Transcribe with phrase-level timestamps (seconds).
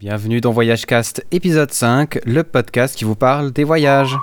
[0.00, 4.16] Bienvenue dans Voyage Cast épisode 5, le podcast qui vous parle des voyages.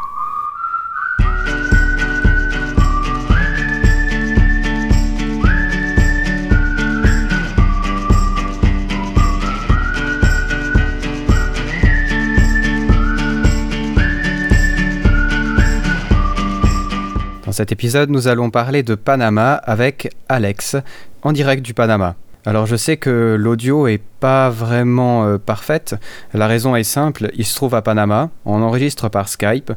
[17.45, 20.75] Dans cet épisode, nous allons parler de Panama avec Alex,
[21.23, 22.17] en direct du Panama.
[22.45, 25.95] Alors je sais que l'audio est pas vraiment euh, parfaite.
[26.33, 29.71] La raison est simple, il se trouve à Panama, on enregistre par Skype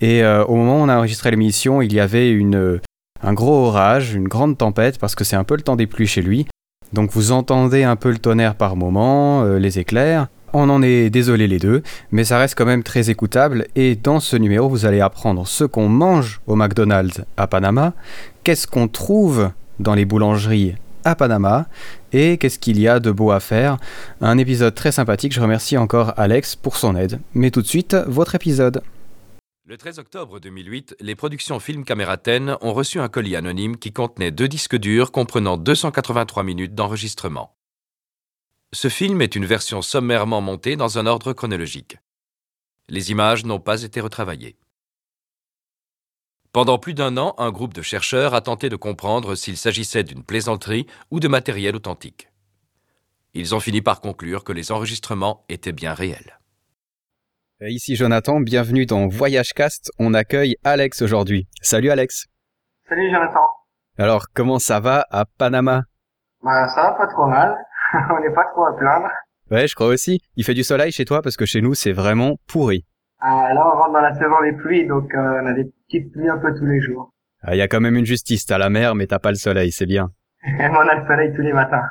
[0.00, 2.80] et euh, au moment où on a enregistré l'émission, il y avait une,
[3.22, 6.06] un gros orage, une grande tempête parce que c'est un peu le temps des pluies
[6.06, 6.46] chez lui.
[6.92, 10.28] Donc vous entendez un peu le tonnerre par moment, euh, les éclairs.
[10.52, 14.20] On en est désolé les deux, mais ça reste quand même très écoutable et dans
[14.20, 17.92] ce numéro vous allez apprendre ce qu'on mange au McDonald's à Panama,
[18.44, 19.50] qu'est-ce qu'on trouve
[19.80, 21.66] dans les boulangeries à Panama
[22.12, 23.78] et qu'est-ce qu'il y a de beau à faire?
[24.20, 27.20] Un épisode très sympathique, je remercie encore Alex pour son aide.
[27.34, 28.82] Mais tout de suite, votre épisode.
[29.66, 34.30] Le 13 octobre 2008, les productions Film Camératen ont reçu un colis anonyme qui contenait
[34.30, 37.56] deux disques durs comprenant 283 minutes d'enregistrement.
[38.74, 41.96] Ce film est une version sommairement montée dans un ordre chronologique.
[42.88, 44.56] Les images n'ont pas été retravaillées.
[46.54, 50.22] Pendant plus d'un an, un groupe de chercheurs a tenté de comprendre s'il s'agissait d'une
[50.22, 52.28] plaisanterie ou de matériel authentique.
[53.32, 56.38] Ils ont fini par conclure que les enregistrements étaient bien réels.
[57.60, 59.90] Euh, ici Jonathan, bienvenue dans Voyage Cast.
[59.98, 61.48] On accueille Alex aujourd'hui.
[61.60, 62.26] Salut Alex.
[62.88, 63.48] Salut Jonathan.
[63.98, 65.82] Alors, comment ça va à Panama?
[66.40, 67.52] Bah ça va pas trop mal.
[67.94, 69.08] On n'est pas trop à plaindre.
[69.50, 70.20] Ouais, je crois aussi.
[70.36, 72.86] Il fait du soleil chez toi parce que chez nous c'est vraiment pourri.
[73.26, 76.12] Ah, là, on rentre dans la saison des pluies, donc euh, on a des petites
[76.12, 77.10] pluies un peu tous les jours.
[77.40, 78.44] Ah, il y a quand même une justice.
[78.44, 80.10] T'as la mer, mais t'as pas le soleil, c'est bien.
[80.44, 81.88] on a le soleil tous les matins.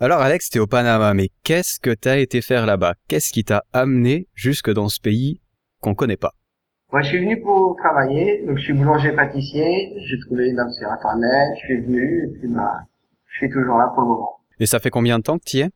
[0.00, 2.94] Alors Alex, t'es au Panama, mais qu'est-ce que t'as été faire là-bas?
[3.06, 5.42] Qu'est-ce qui t'a amené jusque dans ce pays
[5.82, 6.32] qu'on connaît pas?
[6.90, 9.92] Moi, je suis venu pour travailler, donc je suis boulanger-pâtissier.
[10.08, 12.78] J'ai trouvé une offre sur Internet, je suis venu, et puis bah,
[13.28, 14.38] je suis toujours là pour le moment.
[14.58, 15.70] Et ça fait combien de temps que t'y es?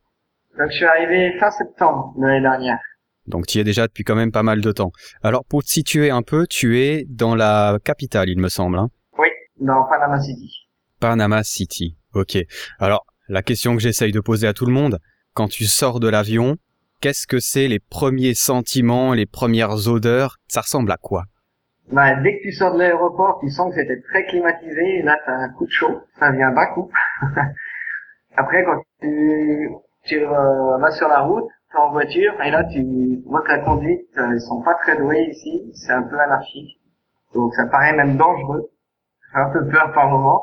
[0.57, 2.79] Donc je suis arrivé fin septembre l'année dernière.
[3.27, 4.91] Donc tu y es déjà depuis quand même pas mal de temps.
[5.21, 8.77] Alors pour te situer un peu, tu es dans la capitale, il me semble.
[8.77, 9.27] Hein oui,
[9.59, 10.67] dans Panama City.
[10.99, 12.37] Panama City, ok.
[12.79, 14.99] Alors la question que j'essaye de poser à tout le monde,
[15.33, 16.57] quand tu sors de l'avion,
[17.01, 20.37] qu'est-ce que c'est les premiers sentiments, les premières odeurs?
[20.47, 21.25] Ça ressemble à quoi?
[21.91, 25.17] Bah, dès que tu sors de l'aéroport, tu sens que c'était très climatisé, et là
[25.25, 26.89] t'as un coup de chaud, ça vient d'un coup.
[28.37, 29.69] Après quand tu,
[30.05, 32.33] tu euh, vas sur la route, en voiture.
[32.43, 35.71] Et là tu vois que la conduite euh, ils sont pas très doués ici.
[35.73, 36.79] C'est un peu anarchique.
[37.33, 38.69] Donc ça paraît même dangereux.
[39.33, 40.41] Ça un peu peur par moment.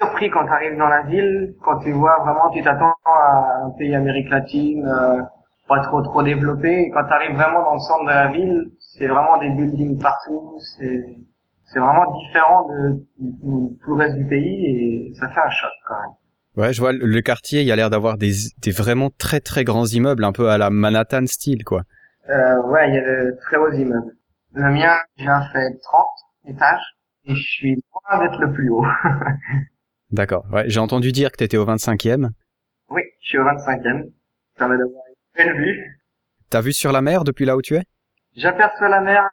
[0.00, 3.70] Surpris quand tu arrives dans la ville quand tu vois vraiment tu t'attends à un
[3.78, 5.22] pays Amérique latine euh,
[5.68, 6.82] pas trop trop développé.
[6.82, 10.00] Et quand tu arrives vraiment dans le centre de la ville c'est vraiment des buildings
[10.00, 10.58] partout.
[10.76, 11.16] C'est
[11.64, 15.70] c'est vraiment différent de, de tout le reste du pays et ça fait un choc
[15.88, 16.16] quand même
[16.56, 19.64] Ouais, je vois le quartier, il y a l'air d'avoir des, des vraiment très très
[19.64, 21.82] grands immeubles, un peu à la Manhattan style, quoi.
[22.28, 24.14] Euh, ouais, il y a de très hauts immeubles.
[24.52, 26.06] Le mien, j'ai fait 30
[26.48, 28.84] étages et je suis loin d'être le plus haut.
[30.10, 30.44] D'accord.
[30.52, 32.28] Ouais, j'ai entendu dire que tu étais au 25e.
[32.90, 34.04] Oui, je suis au 25e.
[34.04, 36.00] Ça permet d'avoir une belle vue.
[36.50, 37.82] T'as vu sur la mer depuis là où tu es?
[38.36, 39.26] J'aperçois la mer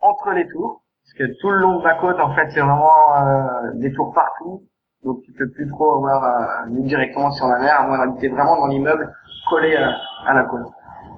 [0.00, 2.90] entre les tours, parce que tout le long de la côte, en fait, c'est vraiment
[3.16, 4.66] euh, des tours partout
[5.04, 8.56] donc tu peux plus trop avoir une directement sur la mer, à moins d'habiter vraiment
[8.56, 9.12] dans l'immeuble
[9.48, 10.72] collé à, la côte.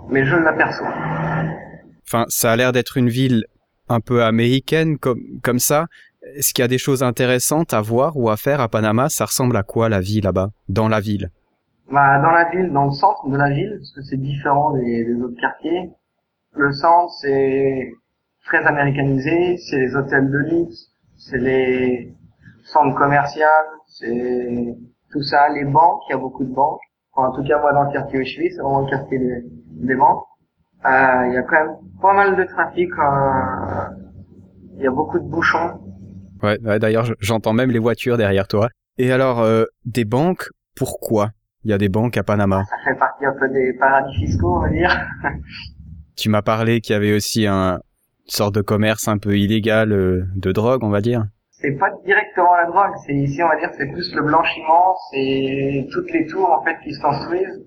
[0.09, 0.93] Mais je l'aperçois.
[2.07, 3.45] Enfin, ça a l'air d'être une ville
[3.89, 5.87] un peu américaine comme, comme ça.
[6.35, 9.09] Est-ce qu'il y a des choses intéressantes à voir ou à faire à Panama?
[9.09, 11.31] Ça ressemble à quoi la vie là-bas, dans la ville?
[11.91, 15.05] Bah, Dans la ville, dans le centre de la ville, parce que c'est différent des,
[15.05, 15.91] des autres quartiers.
[16.55, 17.93] Le centre, c'est
[18.45, 22.13] très américanisé, c'est les hôtels de luxe, c'est les
[22.67, 23.45] centres commerciaux,
[23.87, 24.77] c'est
[25.11, 26.81] tout ça, les banques, il y a beaucoup de banques.
[27.15, 29.45] en tout cas, moi, dans le quartier où je suis, c'est vraiment le quartier des,
[29.87, 30.25] des banques.
[30.85, 32.91] Euh, il y a quand même pas mal de trafic.
[32.91, 34.05] Euh,
[34.77, 35.81] il y a beaucoup de bouchons.
[36.43, 38.69] Ouais, d'ailleurs, j'entends même les voitures derrière toi.
[38.99, 41.31] Et alors, euh, des banques, pourquoi?
[41.65, 44.57] Il y a des banques à Panama Ça fait partie un peu des paradis fiscaux,
[44.57, 44.91] on va dire.
[46.17, 47.81] tu m'as parlé qu'il y avait aussi un
[48.29, 51.27] une sorte de commerce un peu illégal de drogue, on va dire
[51.61, 55.89] c'est pas directement la drogue, c'est ici on va dire c'est plus le blanchiment, c'est
[55.93, 57.65] toutes les tours en fait qui se construisent.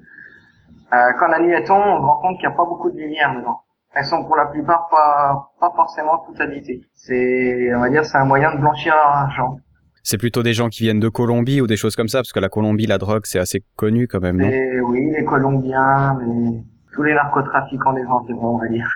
[0.93, 2.91] Euh, quand la nuit est tombe, on se rend compte qu'il n'y a pas beaucoup
[2.91, 3.61] de lumière dedans.
[3.93, 6.81] Elles sont pour la plupart pas pas forcément toutes habitées.
[6.93, 9.57] C'est on va dire c'est un moyen de blanchir l'argent.
[10.03, 12.39] C'est plutôt des gens qui viennent de Colombie ou des choses comme ça, parce que
[12.39, 14.47] la Colombie, la drogue, c'est assez connu quand même, non?
[14.87, 16.63] Oui, les Colombiens, les,
[16.93, 18.89] tous les narcotrafiquants des environs, on va dire.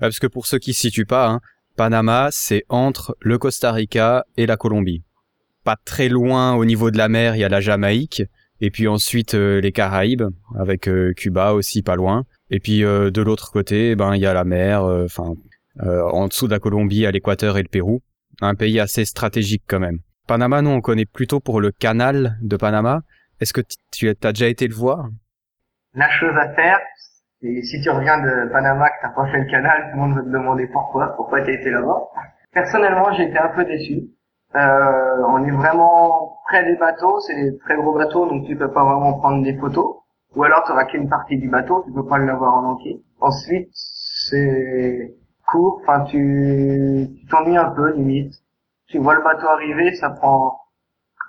[0.00, 1.40] Parce que pour ceux qui ne se situent pas, hein,
[1.78, 5.04] Panama, c'est entre le Costa Rica et la Colombie.
[5.62, 8.24] Pas très loin au niveau de la mer, il y a la Jamaïque,
[8.60, 10.24] et puis ensuite euh, les Caraïbes,
[10.58, 12.24] avec euh, Cuba aussi pas loin.
[12.50, 15.34] Et puis euh, de l'autre côté, ben il y a la mer, enfin
[15.80, 18.00] en dessous de la Colombie, à l'Équateur et le Pérou.
[18.40, 20.00] Un pays assez stratégique quand même.
[20.26, 23.02] Panama, nous on connaît plutôt pour le canal de Panama.
[23.40, 23.60] Est-ce que
[23.92, 25.06] tu as déjà été le voir?
[25.94, 26.80] La chose à faire,
[27.42, 30.16] et si tu reviens de Panama, que t'as pas fait le canal, tout le monde
[30.16, 32.08] va te demander pourquoi, pourquoi tu été là-bas.
[32.52, 34.08] Personnellement, j'ai été un peu déçu.
[34.56, 38.72] Euh, on est vraiment près des bateaux, c'est des très gros bateaux, donc tu peux
[38.72, 39.98] pas vraiment prendre des photos.
[40.34, 43.02] Ou alors tu auras qu'une partie du bateau, tu peux pas l'avoir en entier.
[43.20, 45.14] Ensuite, c'est
[45.46, 48.34] court, enfin tu t'ennuies un peu limite.
[48.88, 50.58] Tu vois le bateau arriver, ça prend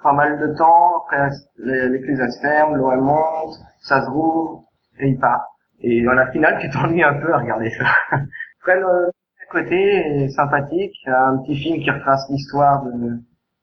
[0.01, 4.59] pas mal de temps, après les se ferment, l'eau monte, ça se roule,
[4.99, 5.45] et il part.
[5.81, 7.85] Et dans la finale, tu t'ennuies un peu à regarder ça.
[8.61, 9.11] Après, le
[9.49, 10.95] côté est sympathique.
[11.07, 13.19] Un petit film qui retrace l'histoire de,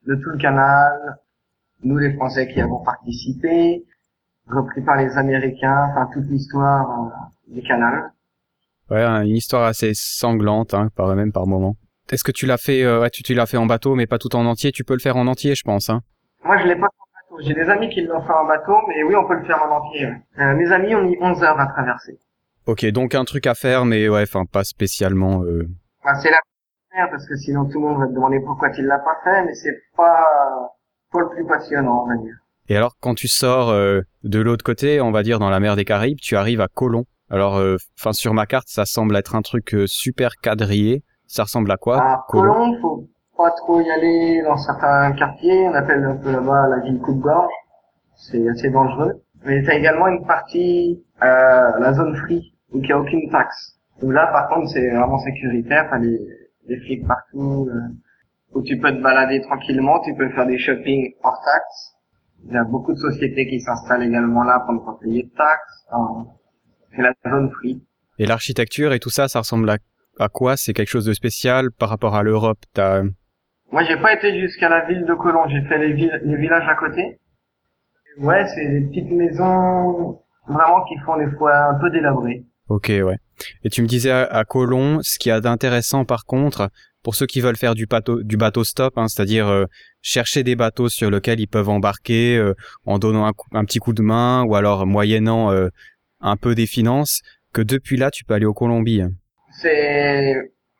[0.06, 1.18] de tout le canal.
[1.82, 3.84] Nous, les Français qui avons participé.
[4.48, 5.88] Repris par les Américains.
[5.90, 8.12] Enfin, toute l'histoire euh, du canal.
[8.90, 11.76] Ouais, une histoire assez sanglante, hein, par même par moment.
[12.10, 14.18] Est-ce que tu l'as fait, euh, ouais, tu, tu l'as fait en bateau, mais pas
[14.18, 14.70] tout en entier?
[14.70, 15.90] Tu peux le faire en entier, je pense.
[15.90, 16.02] Hein.
[16.44, 16.86] Moi, je l'ai pas
[17.40, 19.76] j'ai des amis qui l'ont fait en bateau, mais oui, on peut le faire en
[19.76, 20.08] entier.
[20.38, 22.18] Euh, mes amis ont mis 11 heures à traverser.
[22.66, 25.42] Ok, donc un truc à faire, mais ouais, enfin pas spécialement.
[25.44, 25.68] Euh...
[26.20, 26.40] c'est la
[26.92, 29.44] faire parce que sinon tout le monde va te demander pourquoi tu l'as pas fait,
[29.44, 30.26] mais c'est pas
[31.12, 32.34] pas le plus passionnant, on va dire.
[32.68, 35.76] Et alors, quand tu sors euh, de l'autre côté, on va dire dans la mer
[35.76, 37.04] des Caraïbes, tu arrives à Colon.
[37.30, 41.04] Alors, euh, enfin sur ma carte, ça semble être un truc super quadrillé.
[41.28, 45.68] Ça ressemble à quoi À Colon, faut pas trop y aller dans certains quartiers.
[45.68, 47.52] On appelle un peu là-bas la ville coupe-gorge.
[48.16, 49.22] C'est assez dangereux.
[49.44, 53.78] Mais t'as également une partie, euh, la zone free, où il n'y a aucune taxe.
[54.02, 55.86] Où là, par contre, c'est vraiment sécuritaire.
[55.90, 56.18] T'as des,
[56.68, 57.80] des flics partout, euh,
[58.54, 60.00] où tu peux te balader tranquillement.
[60.00, 61.92] Tu peux faire des shopping hors taxe.
[62.48, 65.30] Il y a beaucoup de sociétés qui s'installent également là pour ne pas payer de
[65.36, 65.86] taxes.
[66.94, 67.82] c'est la zone free.
[68.18, 69.76] Et l'architecture et tout ça, ça ressemble à,
[70.18, 70.56] à quoi?
[70.56, 72.58] C'est quelque chose de spécial par rapport à l'Europe?
[72.72, 73.02] T'as
[73.72, 75.48] moi, j'ai pas été jusqu'à la ville de Colomb.
[75.48, 77.18] J'ai fait les, villes, les villages à côté.
[78.18, 82.44] Ouais, c'est des petites maisons vraiment qui font des fois un peu délabrées.
[82.68, 83.18] Ok, ouais.
[83.62, 86.70] Et tu me disais à, Colomb, ce qui a d'intéressant par contre,
[87.02, 89.66] pour ceux qui veulent faire du bateau, du bateau stop, hein, c'est-à-dire euh,
[90.00, 92.54] chercher des bateaux sur lesquels ils peuvent embarquer euh,
[92.86, 95.68] en donnant un, un, petit coup de main ou alors moyennant euh,
[96.20, 97.20] un peu des finances,
[97.52, 99.02] que depuis là tu peux aller au Colombie.
[99.60, 100.34] C'est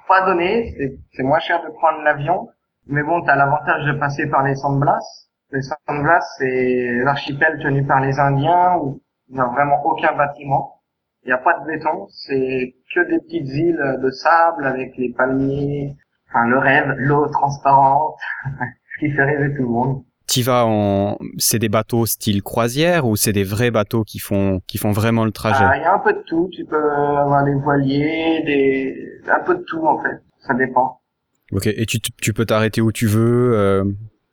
[0.09, 0.75] pas donné,
[1.13, 2.49] c'est moins cher de prendre l'avion,
[2.87, 5.01] mais bon, tu as l'avantage de passer par les San Blas.
[5.53, 10.17] Les San Blas, c'est l'archipel tenu par les Indiens où il n'y a vraiment aucun
[10.17, 10.81] bâtiment.
[11.25, 15.13] Il n'y a pas de béton, c'est que des petites îles de sable avec les
[15.13, 15.97] palmiers,
[16.29, 18.15] enfin le rêve, l'eau transparente,
[18.55, 20.05] ce qui fait rêver tout le monde.
[20.29, 24.61] Tu vas en, c'est des bateaux style croisière ou c'est des vrais bateaux qui font
[24.67, 25.65] qui font vraiment le trajet?
[25.65, 26.49] Ah, Il y a un peu de tout.
[26.53, 28.97] Tu peux avoir des voiliers, des
[29.31, 30.21] un peu de tout en fait.
[30.41, 31.01] Ça dépend.
[31.53, 33.85] Ok, et tu, tu peux t'arrêter où tu veux, euh,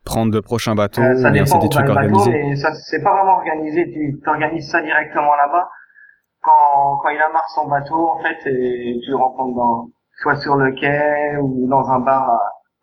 [0.04, 2.32] prendre le prochain bateau, euh, ça c'est des trucs organisés.
[2.32, 5.70] Bateau, mais ça c'est pas vraiment organisé, tu organises ça directement là-bas.
[6.42, 9.88] Quand, quand il amarre son bateau, en fait, et tu le rencontres dans,
[10.22, 12.30] soit sur le quai ou dans un bar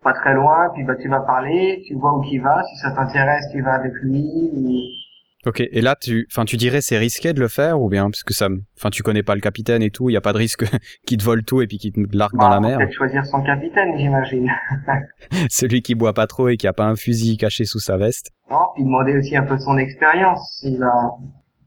[0.03, 2.91] pas très loin, puis bah tu vas parler, tu vois où il va, si ça
[2.91, 5.00] t'intéresse, tu vas avec lui.
[5.45, 8.23] Ok, et là, tu, enfin, tu dirais c'est risqué de le faire ou bien parce
[8.23, 10.37] que ça, enfin, tu connais pas le capitaine et tout, il y a pas de
[10.37, 10.65] risque
[11.07, 12.77] qu'il te vole tout et puis qu'il te largue dans la mer.
[12.77, 14.51] Peut-être choisir son capitaine, j'imagine.
[15.49, 18.31] Celui qui boit pas trop et qui a pas un fusil caché sous sa veste.
[18.49, 20.59] Non, puis demander aussi un peu son expérience.
[20.59, 21.11] S'il a,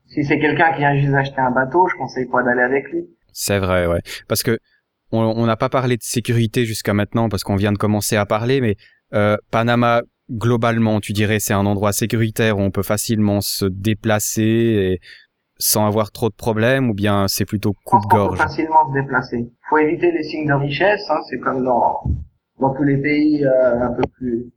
[0.07, 3.09] si c'est quelqu'un qui vient juste d'acheter un bateau, je conseille pas d'aller avec lui.
[3.33, 4.59] C'est vrai, ouais, parce que
[5.11, 8.61] on n'a pas parlé de sécurité jusqu'à maintenant parce qu'on vient de commencer à parler,
[8.61, 8.77] mais
[9.13, 14.43] euh, Panama globalement, tu dirais c'est un endroit sécuritaire où on peut facilement se déplacer
[14.43, 15.01] et
[15.59, 19.53] sans avoir trop de problèmes ou bien c'est plutôt coupe-gorge facilement se déplacer.
[19.69, 22.03] Faut éviter les signes de richesse, hein, c'est comme dans,
[22.59, 24.53] dans tous les pays euh, un peu plus,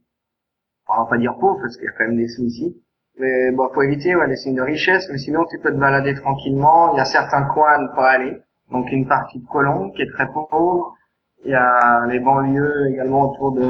[0.88, 2.82] on va pas dire pauvres parce qu'il y a quand même des sous ici.
[3.20, 6.14] Mais bon, faut éviter ouais, les signes de richesse, mais sinon tu peux te balader
[6.16, 6.94] tranquillement.
[6.94, 8.38] Il y a certains coins à ne pas aller.
[8.72, 10.94] Donc une partie de Colombe qui est très pauvre.
[11.46, 13.64] Il y a les banlieues également autour de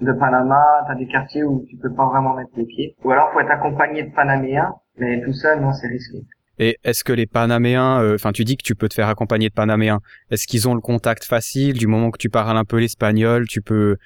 [0.00, 2.96] de Panama, t'as des quartiers où tu peux pas vraiment mettre les pieds.
[3.04, 6.18] Ou alors faut être accompagné de Panaméens, mais tout seul, non, c'est risqué.
[6.58, 9.48] Et est-ce que les Panaméens, euh, enfin tu dis que tu peux te faire accompagner
[9.48, 12.78] de Panaméens, est-ce qu'ils ont le contact facile du moment que tu parles un peu
[12.78, 13.96] l'espagnol, tu peux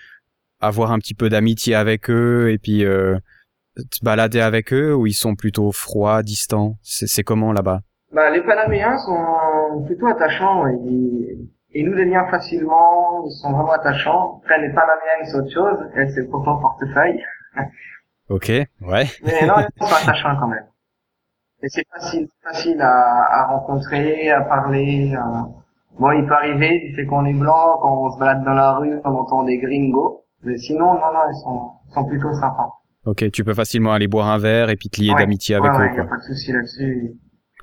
[0.61, 3.19] avoir un petit peu d'amitié avec eux et puis euh,
[3.77, 6.77] te balader avec eux ou ils sont plutôt froids, distants?
[6.83, 7.81] C'est comment là-bas?
[8.13, 10.67] Bah, les Panaméens sont plutôt attachants
[11.75, 14.41] ils nous liens facilement, ils sont vraiment attachants.
[14.43, 17.23] Après, les Panaméens, c'est autre chose, et c'est pour ton portefeuille.
[18.29, 19.07] Ok, ouais.
[19.23, 20.67] Mais non, ils sont attachants quand même.
[21.63, 25.15] Et c'est facile, facile à, à, rencontrer, à parler.
[25.99, 28.73] Bon, il peut arriver, tu sais qu'on est blanc, quand on se balade dans la
[28.73, 30.25] rue, on entend des gringos.
[30.43, 32.73] Mais sinon, non, non, ils sont, ils sont plutôt sympas.
[33.07, 35.79] Ok, tu peux facilement aller boire un verre et puis te lier d'amitié avec ouais,
[35.79, 35.91] eux.
[35.91, 37.15] Ouais, y a pas de souci là-dessus.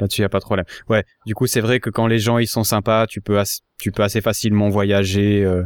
[0.01, 0.65] Là-dessus, y a pas de problème.
[0.89, 3.39] Ouais, du coup, c'est vrai que quand les gens ils sont sympas, tu peux
[3.77, 5.63] tu peux assez facilement voyager, euh,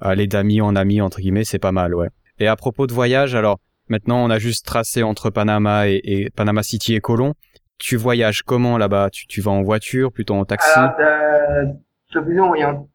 [0.00, 2.08] aller d'amis en ami entre guillemets, c'est pas mal, ouais.
[2.40, 6.64] Et à propos de voyage, alors maintenant on a juste tracé entre Panama et, Panama
[6.64, 7.34] City et Colón.
[7.78, 9.10] Tu voyages comment là-bas?
[9.10, 10.76] Tu, tu vas en voiture, plutôt en taxi?
[10.76, 11.64] Alors, euh,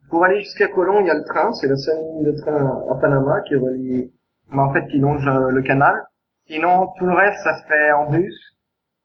[0.09, 2.83] pour aller jusqu'à Colón, il y a le train, c'est la seule ligne de train
[2.91, 4.11] à Panama qui relie,
[4.51, 5.95] mais en fait qui longe euh, le canal.
[6.47, 8.35] Sinon, tout le reste, ça se fait en bus,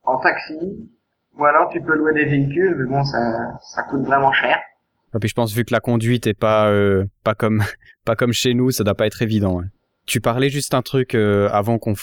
[0.02, 0.90] en taxi,
[1.38, 3.18] ou alors tu peux louer des véhicules, mais bon, ça,
[3.60, 4.58] ça coûte vraiment cher.
[5.14, 7.62] Et puis je pense vu que la conduite est pas euh, pas comme
[8.04, 9.62] pas comme chez nous, ça doit pas être évident.
[10.06, 11.94] Tu parlais juste un truc euh, avant qu'on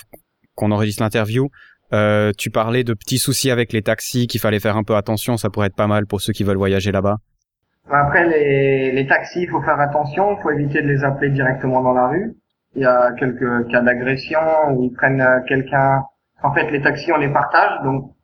[0.55, 1.49] qu'on enregistre l'interview.
[1.93, 5.37] Euh, tu parlais de petits soucis avec les taxis, qu'il fallait faire un peu attention,
[5.37, 7.17] ça pourrait être pas mal pour ceux qui veulent voyager là-bas.
[7.91, 11.81] Après les, les taxis, il faut faire attention, il faut éviter de les appeler directement
[11.81, 12.35] dans la rue.
[12.75, 14.39] Il y a quelques cas d'agression
[14.71, 16.03] où ils prennent euh, quelqu'un.
[16.41, 18.14] En fait, les taxis on les partage, donc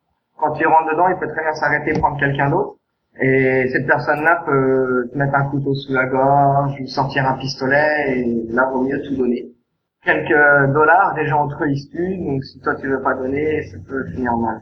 [0.42, 2.78] quand il rentre dedans, il peut très bien s'arrêter prendre quelqu'un d'autre.
[3.22, 8.18] Et cette personne-là peut te mettre un couteau sous la gorge, lui sortir un pistolet,
[8.18, 9.46] et là, vaut mieux tout donner.
[10.04, 13.78] Quelques dollars, déjà entre eux, ils se donc si toi tu veux pas donner, ça
[13.88, 14.62] peut finir mal.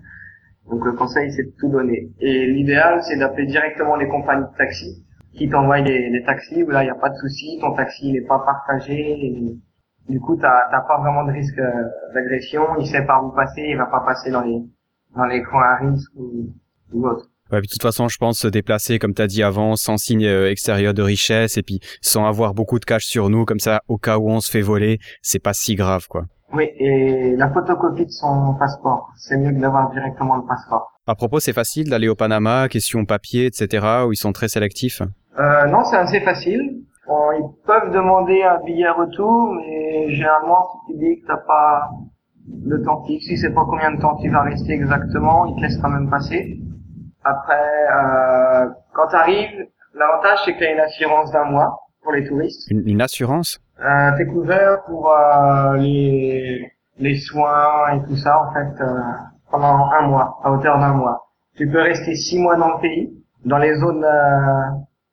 [0.70, 2.10] Donc le conseil, c'est de tout donner.
[2.20, 6.84] Et l'idéal, c'est d'appeler directement les compagnies de taxi, qui t'envoient les, taxis, où là,
[6.84, 9.32] il n'y a pas de souci, ton taxi n'est pas partagé,
[10.10, 11.84] du coup, t'as pas vraiment de risque euh,
[12.16, 14.64] d'agression, il sait par où passer, il va pas passer dans les
[15.16, 16.54] dans les coins à risque ou,
[16.94, 17.26] ou autre.
[17.52, 19.98] Ouais, puis de toute façon, je pense se déplacer, comme tu as dit avant, sans
[19.98, 23.60] signe euh, extérieur de richesse et puis sans avoir beaucoup de cash sur nous, comme
[23.60, 26.26] ça, au cas où on se fait voler, c'est pas si grave, quoi.
[26.54, 30.92] Oui, et la photocopie de son passeport, c'est mieux que d'avoir directement le passeport.
[31.08, 35.02] À propos, c'est facile d'aller au Panama, question papier, etc., où ils sont très sélectifs?
[35.40, 36.84] Euh, Non, c'est assez facile.
[37.08, 41.90] Bon, ils peuvent demander un billet retour, mais généralement, si tu dis que t'as pas
[42.66, 43.26] le temps fixe.
[43.30, 46.10] Il sait pas combien de temps tu vas rester exactement, il te laisse quand même
[46.10, 46.60] passer.
[47.24, 47.56] Après,
[47.94, 52.28] euh, quand tu arrives, l'avantage c'est que tu as une assurance d'un mois pour les
[52.28, 52.70] touristes.
[52.72, 53.60] Une, assurance?
[53.84, 59.00] Euh, T'es couvert pour euh, les, les soins et tout ça en fait euh,
[59.52, 61.26] pendant un mois, à hauteur d'un mois.
[61.58, 63.14] Tu peux rester six mois dans le pays,
[63.46, 64.04] dans les zones.
[64.04, 64.62] Euh,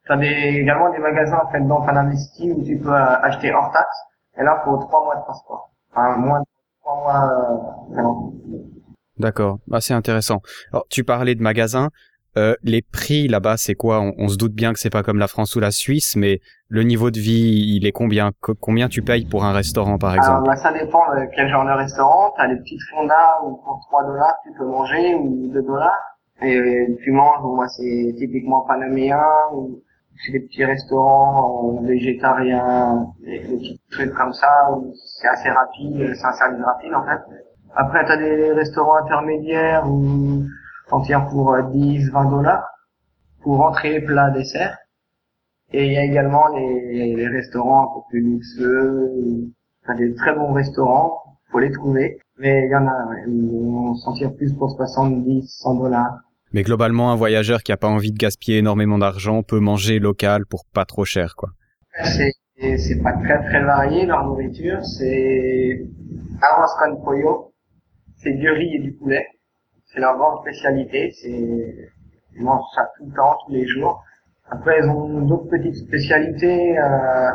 [0.08, 0.26] T'as des,
[0.60, 3.98] également des magasins en fait dans Panama City où tu peux euh, acheter hors taxe.
[4.38, 5.70] Et là, faut trois mois de passeport.
[5.92, 6.42] Enfin, moins
[6.86, 8.02] euh,
[9.18, 10.40] D'accord, assez intéressant.
[10.72, 11.90] Alors, tu parlais de magasins.
[12.36, 14.02] Euh, les prix là-bas, c'est quoi?
[14.18, 16.82] On, se doute bien que c'est pas comme la France ou la Suisse, mais le
[16.82, 18.32] niveau de vie, il est combien?
[18.60, 20.32] Combien tu payes pour un restaurant, par exemple?
[20.32, 22.34] Alors, bah, Ça dépend de quel genre de restaurant.
[22.36, 25.98] Tu as les petites fondas où pour 3 dollars, tu peux manger, ou 2 dollars.
[26.42, 29.24] Et tu manges, moi, c'est typiquement panaméen,
[29.54, 29.80] ou
[30.24, 34.68] c'est des petits restaurants euh, végétariens, des, petits trucs comme ça,
[35.18, 37.20] c'est assez rapide, c'est un service rapide en fait.
[37.74, 40.44] Après, tu as des restaurants intermédiaires où
[40.90, 42.68] on tient pour 10, euh, 20 dollars
[43.42, 44.78] pour entrée, plat, dessert.
[45.72, 49.52] Et il y a également les, les restaurants un peu plus luxueux,
[49.86, 52.18] t'as des très bons restaurants, faut les trouver.
[52.38, 56.18] Mais il y en a, on s'en tire plus pour 70, 100 dollars.
[56.52, 60.46] Mais globalement, un voyageur qui a pas envie de gaspiller énormément d'argent peut manger local
[60.46, 61.50] pour pas trop cher, quoi.
[62.04, 64.82] C'est pas très très varié leur nourriture.
[64.84, 65.82] C'est
[66.40, 67.52] arroz con pollo,
[68.16, 69.26] c'est du riz et du poulet.
[69.86, 71.12] C'est leur grande spécialité.
[71.12, 71.90] C'est
[72.36, 74.02] ils mangent ça tout le temps, tous les jours.
[74.50, 77.30] Après, ils ont d'autres petites spécialités euh,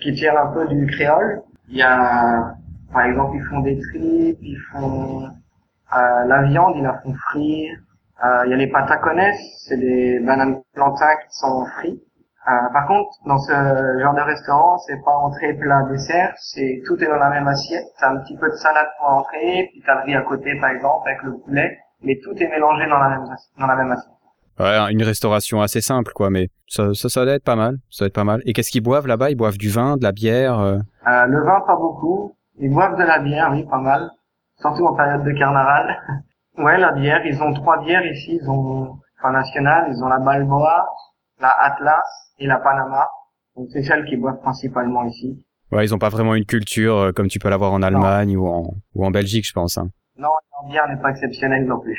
[0.00, 1.42] qui tirent un peu du créole.
[1.68, 2.54] Il y a,
[2.92, 7.78] par exemple, ils font des tripes, ils font euh, la viande, ils la font frire.
[8.22, 9.32] Euh, il y a les patacones,
[9.66, 12.02] c'est des bananes plantains qui sont frites.
[12.46, 13.52] Euh, par contre, dans ce
[14.02, 17.86] genre de restaurant, c'est pas entrée, plat, dessert, c'est tout est dans la même assiette.
[17.98, 20.70] T'as un petit peu de salade pour entrer, puis t'as le riz à côté, par
[20.70, 23.24] exemple, avec le poulet, mais tout est mélangé dans la même,
[23.58, 24.12] dans la même assiette.
[24.60, 27.78] Ouais, une restauration assez simple, quoi, mais ça, ça, ça doit être pas mal.
[27.90, 28.40] Ça doit être pas mal.
[28.44, 29.30] Et qu'est-ce qu'ils boivent là-bas?
[29.30, 30.78] Ils boivent du vin, de la bière euh...
[31.08, 32.36] Euh, Le vin, pas beaucoup.
[32.58, 34.10] Ils boivent de la bière, oui, pas mal.
[34.60, 35.96] Surtout en période de carnaval.
[36.58, 40.18] Ouais, la bière, ils ont trois bières ici, ils ont, enfin national, ils ont la
[40.18, 40.86] Balboa,
[41.40, 42.04] la Atlas
[42.38, 43.08] et la Panama.
[43.56, 45.44] Donc c'est celles qui boivent principalement ici.
[45.72, 48.46] Ouais, ils ont pas vraiment une culture euh, comme tu peux l'avoir en Allemagne ou
[48.46, 49.78] en, ou en Belgique, je pense.
[49.78, 49.88] Hein.
[50.16, 50.28] Non,
[50.62, 51.98] la bière n'est pas exceptionnelle non plus.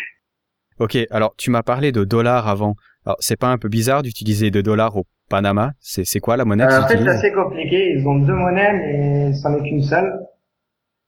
[0.80, 2.76] Ok, alors tu m'as parlé de dollars avant.
[3.06, 5.72] Alors c'est pas un peu bizarre d'utiliser des dollars au Panama?
[5.80, 7.94] C'est c'est quoi la monnaie Euh, en fait, qu'ils c'est assez compliqué.
[7.98, 10.12] Ils ont deux monnaies, mais c'en est qu'une seule.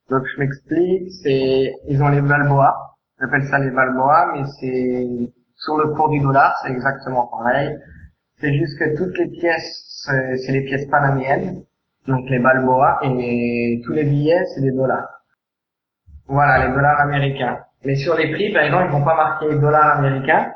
[0.10, 1.12] Donc, je m'explique.
[1.22, 2.97] C'est, ils ont les Balboa.
[3.20, 5.08] J'appelle ça les Balboa, mais c'est
[5.56, 7.78] sur le cours du dollar, c'est exactement pareil.
[8.40, 11.64] C'est juste que toutes les pièces, c'est les pièces panamiennes.
[12.08, 15.08] Donc, les Balboa et tous les billets, c'est des dollars.
[16.28, 17.60] Voilà, les dollars américains.
[17.84, 20.52] Mais sur les prix, par exemple, ils vont pas marquer dollars américains.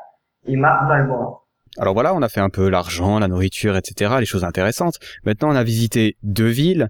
[0.45, 1.41] Ils marquent Balboa.
[1.77, 4.99] Alors voilà, on a fait un peu l'argent, la nourriture, etc., les choses intéressantes.
[5.25, 6.89] Maintenant, on a visité deux villes.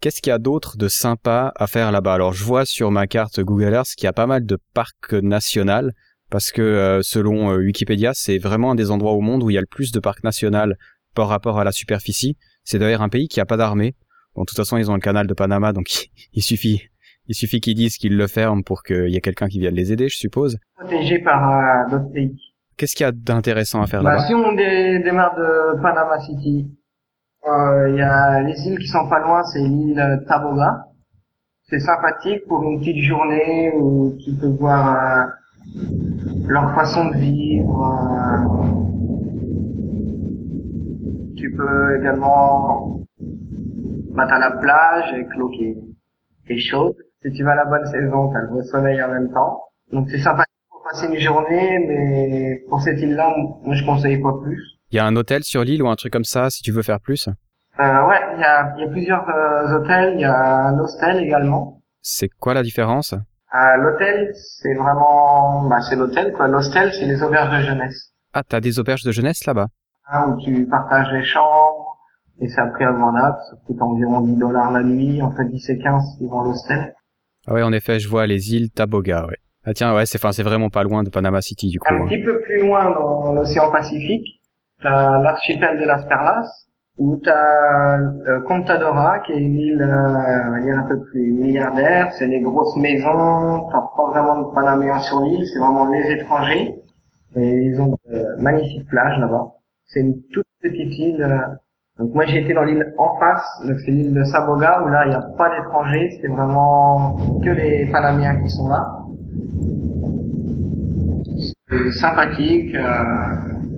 [0.00, 2.14] Qu'est-ce qu'il y a d'autre de sympa à faire là-bas?
[2.14, 5.12] Alors, je vois sur ma carte Google Earth qu'il y a pas mal de parcs
[5.12, 5.88] nationaux,
[6.30, 9.54] parce que euh, selon euh, Wikipédia, c'est vraiment un des endroits au monde où il
[9.54, 10.72] y a le plus de parcs nationaux
[11.16, 12.36] par rapport à la superficie.
[12.62, 13.96] C'est d'ailleurs un pays qui a pas d'armée.
[14.36, 15.88] Bon, de toute façon, ils ont le canal de Panama, donc
[16.32, 16.82] il suffit,
[17.26, 19.90] il suffit qu'ils disent qu'ils le ferment pour qu'il y ait quelqu'un qui vienne les
[19.92, 20.58] aider, je suppose.
[20.76, 22.36] Protégés par euh, d'autres pays.
[22.76, 24.26] Qu'est-ce qu'il y a d'intéressant à faire Bah, là-bas?
[24.28, 26.70] si on dé- démarre de Panama City,
[27.88, 30.84] il y a les îles qui sont pas loin, c'est l'île Taboga.
[31.70, 35.26] C'est sympathique pour une petite journée où tu peux voir euh,
[36.48, 37.84] leur façon de vivre.
[37.84, 38.68] euh.
[41.36, 43.00] Tu peux également
[44.14, 45.76] battre à la plage avec l'eau qui
[46.48, 46.96] est chaude.
[47.22, 49.60] Si tu vas à la bonne saison, t'as le beau soleil en même temps.
[49.92, 54.32] Donc c'est sympathique pour passer une journée, mais pour cette île-là, moi je conseille pas
[54.42, 54.77] plus.
[54.90, 56.82] Il y a un hôtel sur l'île ou un truc comme ça si tu veux
[56.82, 57.28] faire plus?
[57.28, 61.22] Euh, ouais, il y a, y a plusieurs euh, hôtels, il y a un hostel
[61.22, 61.80] également.
[62.00, 63.12] C'est quoi la différence?
[63.12, 66.48] Euh, l'hôtel, c'est vraiment, bah, c'est l'hôtel quoi.
[66.48, 69.68] L'hostel, c'est les auberges de jeunesse, Ah, t'as des auberges de jeunesse là-bas?
[70.10, 71.98] Hein, où tu partages les chambres
[72.40, 73.36] et c'est après abordable.
[73.50, 76.94] Ça coûte environ 10 dollars la nuit, entre 10 et 15 suivant l'hostel.
[77.46, 79.36] Ah ouais, en effet, je vois les îles Taboga, ouais.
[79.64, 81.92] Ah tiens, ouais, c'est enfin, c'est vraiment pas loin de Panama City du coup.
[81.92, 82.06] Un hein.
[82.08, 84.37] petit peu plus loin dans l'océan Pacifique,
[84.82, 86.48] t'as l'archipel de las Perlas,
[86.98, 91.32] où t'as euh, Contadora, qui est une île, euh, on va dire un peu plus
[91.32, 92.12] milliardaire.
[92.18, 96.74] C'est des grosses maisons, t'as pas vraiment de Panaméens sur l'île, c'est vraiment les étrangers.
[97.36, 99.52] Et ils ont de magnifiques plages là-bas.
[99.86, 101.22] C'est une toute petite île.
[101.22, 101.38] euh,
[101.98, 105.04] donc moi j'ai été dans l'île en face, donc c'est l'île de Saboga, où là
[105.06, 108.98] il n'y a pas d'étrangers, c'est vraiment que les Panaméens qui sont là.
[111.68, 112.84] C'est sympathique euh,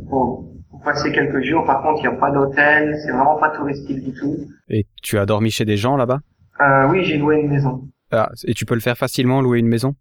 [0.09, 0.50] pour, pour
[0.83, 1.64] passer quelques jours.
[1.64, 4.37] Par contre, il n'y a pas d'hôtel, c'est vraiment pas touristique du tout.
[4.69, 6.21] Et tu as dormi chez des gens là-bas?
[6.61, 7.88] Euh, oui, j'ai loué une maison.
[8.11, 9.95] ah, Et tu peux le faire facilement, louer une maison?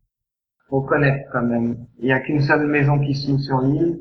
[0.69, 1.77] Faut connaître quand même.
[1.99, 3.99] Il n'y a qu'une seule maison qui se loue sur l'île.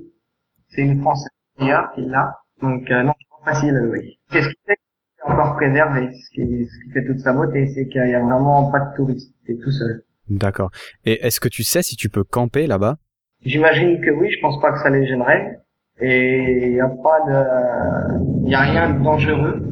[0.69, 2.35] C'est une française d'ailleurs qui l'a.
[2.61, 4.19] Donc euh, non, c'est pas facile à louer.
[4.31, 4.77] Qu'est-ce qui fait
[5.25, 8.71] encore préservé ce qui, ce qui fait toute sa beauté, c'est qu'il n'y a vraiment
[8.71, 9.33] pas de touristes.
[9.47, 10.03] C'est tout seul.
[10.29, 10.71] D'accord.
[11.07, 12.97] Et est-ce que tu sais si tu peux camper là-bas?
[13.45, 15.59] J'imagine que oui, je pense pas que ça les gênerait.
[16.01, 19.63] Et il n'y a pas de, il y a rien de dangereux.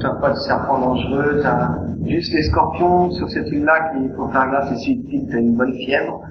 [0.00, 1.74] T'as pas de serpent dangereux, t'as
[2.06, 5.56] juste les scorpions sur cette île-là qu'il faut faire gaffe et si tu t'as une
[5.56, 6.22] bonne fièvre.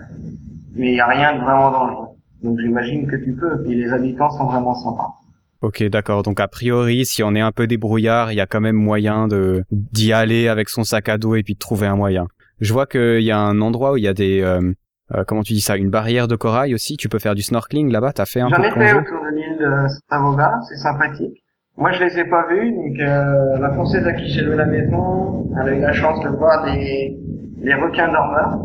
[0.75, 2.07] Mais il y a rien de vraiment dangereux.
[2.43, 3.63] Donc j'imagine que tu peux.
[3.67, 5.13] Et les habitants sont vraiment sympas.
[5.61, 6.23] Ok, d'accord.
[6.23, 9.27] Donc a priori, si on est un peu débrouillard, il y a quand même moyen
[9.27, 12.27] de d'y aller avec son sac à dos et puis de trouver un moyen.
[12.61, 14.73] Je vois qu'il y a un endroit où il y a des euh,
[15.15, 16.97] euh, comment tu dis ça, une barrière de corail aussi?
[16.97, 18.13] Tu peux faire du snorkeling là-bas?
[18.13, 21.43] T'as fait un J'en peu de ai fait autour de l'île de Stavoga, c'est sympathique.
[21.77, 24.65] Moi, je les ai pas vus, donc euh, la française à qui j'ai loué la
[24.65, 27.17] maison, elle a eu la chance de voir des,
[27.63, 28.59] des requins dormeurs.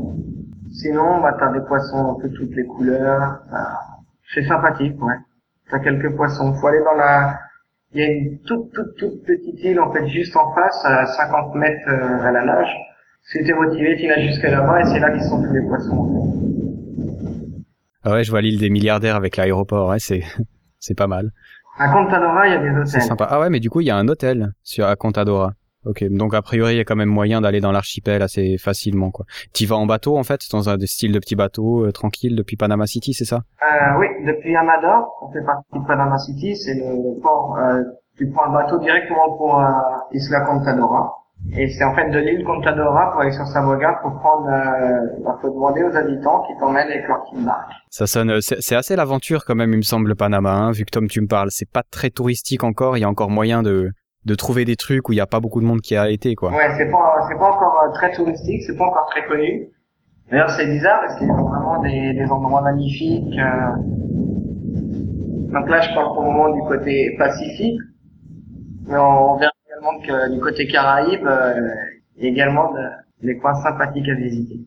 [0.72, 3.38] Sinon, bah, t'as des poissons un peu toutes les couleurs.
[4.35, 5.14] C'est sympathique, ouais.
[5.70, 6.52] T'as quelques poissons.
[6.54, 7.38] Faut aller dans la...
[7.92, 11.07] Il y a une toute, toute, toute petite île, en fait, juste en face, à
[11.07, 12.74] 50 mètres euh, à la nage.
[13.25, 16.33] Si t'es motivé, tu nages jusqu'à là-bas, et c'est là qu'ils sont tous les poissons.
[18.03, 19.89] Ah ouais, je vois l'île des milliardaires avec l'aéroport.
[19.89, 20.23] Ouais, c'est
[20.79, 21.31] c'est pas mal.
[21.79, 23.09] À Contadora, il y a des C'est hôtels.
[23.09, 23.27] sympa.
[23.31, 25.53] Ah ouais, mais du coup, il y a un hôtel sur à Contadora.
[25.87, 29.11] Ok, donc a priori, il y a quand même moyen d'aller dans l'archipel assez facilement,
[29.11, 29.27] quoi.
[29.53, 32.37] Tu vas en bateau, en fait, dans un des styles de petits bateaux, euh, tranquille,
[32.37, 33.43] depuis Panama City, c'est ça?
[33.63, 37.83] Euh, oui, depuis Amador, on fait partie de Panama City, c'est le port, euh,
[38.17, 39.63] tu prends le bateau directement pour
[40.13, 41.13] Isla Contadora.
[41.52, 45.38] Et c'est en fait de l'île Contadora pour aller sur Saboga pour prendre, euh, bah,
[45.42, 47.70] faut demander aux habitants qui t'emmènent avec leur petite barque.
[47.90, 50.85] Ça sonne, euh, c'est assez l'aventure quand même, il me semble, le Panama, hein, vu
[50.85, 51.50] que Tom, tu me parles.
[51.50, 53.92] C'est pas très touristique encore, il y a encore moyen de,
[54.24, 56.35] de trouver des trucs où il y a pas beaucoup de monde qui a été,
[56.35, 56.50] quoi.
[56.50, 59.68] Ouais, c'est pas, c'est pas encore euh, très touristique, c'est pas encore très connu.
[60.30, 63.38] D'ailleurs, c'est bizarre parce qu'ils ont vraiment des, des endroits magnifiques.
[63.38, 63.76] euh.
[65.52, 67.78] Donc là, je parle pour le moment du côté Pacifique,
[68.87, 69.52] mais on verra
[69.85, 71.55] également que du côté Caraïbes, euh,
[72.16, 74.61] il y a également de- des coins sympathiques à visiter.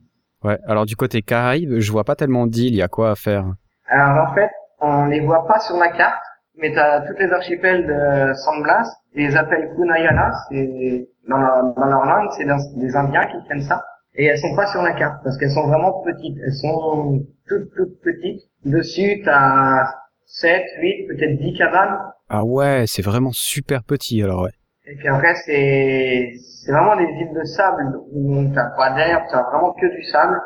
[0.43, 0.57] Ouais.
[0.67, 3.45] Alors du côté Caraïbes, je vois pas tellement d'îles, il y a quoi à faire?
[3.87, 4.49] Alors en fait,
[4.79, 6.21] on les voit pas sur la carte,
[6.57, 11.37] mais tu as toutes les archipels de San Blas, ils les appellent Kunayala, c'est dans,
[11.37, 13.83] leur- dans leur langue, c'est des- des Indiens qui tiennent ça.
[14.15, 16.37] Et elles sont pas sur la carte parce qu'elles sont vraiment petites.
[16.43, 18.41] Elles sont toutes toutes petites.
[18.65, 19.93] Dessus, tu as
[20.25, 21.99] 7, 8, peut-être 10 cabanes.
[22.27, 24.51] Ah ouais, c'est vraiment super petit alors ouais.
[24.89, 29.43] Et puis après, c'est c'est vraiment des îles de sable où t'as pas d'herbe, t'as
[29.43, 30.39] vraiment que du sable,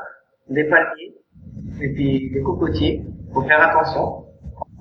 [0.49, 1.13] des palmiers
[1.81, 3.03] et puis des cocotiers.
[3.33, 4.25] Faut faire attention.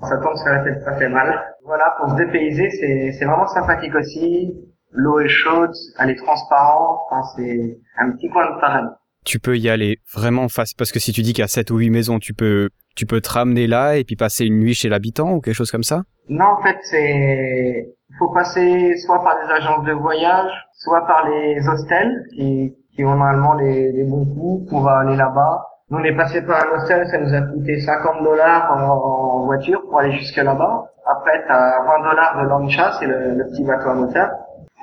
[0.01, 1.39] Ça tombe sur la tête, ça fait mal.
[1.63, 4.51] Voilà, pour se dépayser, c'est c'est vraiment sympathique aussi.
[4.93, 6.99] L'eau est chaude, elle est transparente.
[7.09, 8.89] Enfin, c'est un petit coin de paradis.
[9.23, 11.69] Tu peux y aller vraiment face parce que si tu dis qu'il y a 7
[11.69, 14.73] ou 8 maisons, tu peux tu peux te ramener là et puis passer une nuit
[14.73, 16.03] chez l'habitant ou quelque chose comme ça?
[16.29, 21.67] Non, en fait, c'est faut passer soit par des agences de voyage, soit par les
[21.67, 25.67] hostels qui, qui ont normalement les, les bons coups pour aller là-bas.
[25.89, 29.81] Nous, on est passé par un hostel, ça nous a coûté 50 dollars en, voiture
[29.89, 30.85] pour aller jusque là-bas.
[31.05, 34.29] Après, t'as 20 dollars de lancha, c'est le, le petit bateau à moteur.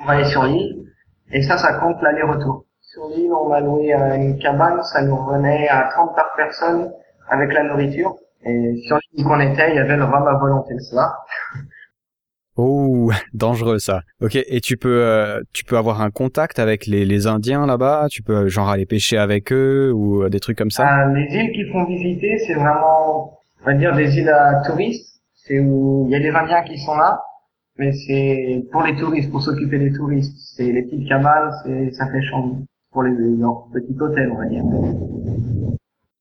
[0.01, 0.85] On va aller sur l'île.
[1.31, 2.65] Et ça, ça compte l'aller-retour.
[2.81, 6.91] Sur l'île, on a loué une cabane, ça nous revenait à 30 par personne
[7.29, 8.15] avec la nourriture.
[8.43, 11.25] Et sur l'île qu'on était, il y avait le rhum à volonté soir.
[12.61, 14.01] Oh, dangereux ça.
[14.21, 18.07] Ok, et tu peux euh, tu peux avoir un contact avec les, les Indiens là-bas?
[18.11, 21.07] Tu peux euh, genre aller pêcher avec eux ou euh, des trucs comme ça?
[21.07, 25.21] Euh, les îles qu'ils font visiter, c'est vraiment, on va dire, des îles à touristes.
[25.35, 27.21] C'est où il y a des Indiens qui sont là,
[27.77, 30.35] mais c'est pour les touristes, pour s'occuper des touristes.
[30.57, 32.57] C'est les petites cabanes, c'est ça fait chambre
[32.91, 34.63] pour les leurs petits hôtels, on va dire.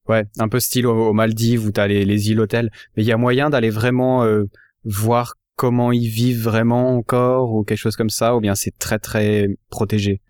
[0.08, 2.70] Ouais, un peu style aux, aux Maldives où t'as les, les îles hôtels.
[2.96, 4.44] Mais il y a moyen d'aller vraiment euh,
[4.84, 8.98] voir comment ils vivent vraiment encore ou quelque chose comme ça, ou bien c'est très
[8.98, 10.22] très protégé?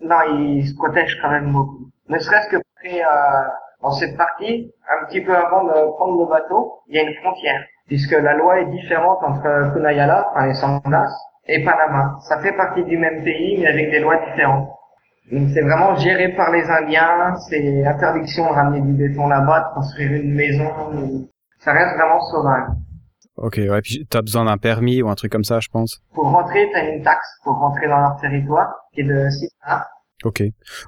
[0.00, 1.90] Non, ils se protègent quand même beaucoup.
[2.08, 3.00] Ne serait-ce que euh,
[3.82, 7.14] dans cette partie, un petit peu avant de prendre le bateau, il y a une
[7.16, 7.60] frontière.
[7.88, 11.12] Puisque la loi est différente entre Kunayala, enfin les Sandas,
[11.48, 12.16] et Panama.
[12.28, 14.68] Ça fait partie du même pays, mais avec des lois différentes.
[15.32, 19.74] Donc c'est vraiment géré par les Indiens, c'est interdiction de ramener du béton là-bas, de
[19.74, 20.70] construire une maison.
[21.58, 22.68] Ça reste vraiment sauvage.
[23.36, 26.00] Ok, ouais, puis t'as besoin d'un permis ou un truc comme ça, je pense.
[26.14, 29.86] Pour rentrer, t'as une taxe pour rentrer dans leur territoire, qui est de 6 dollars.
[30.24, 30.42] Ok.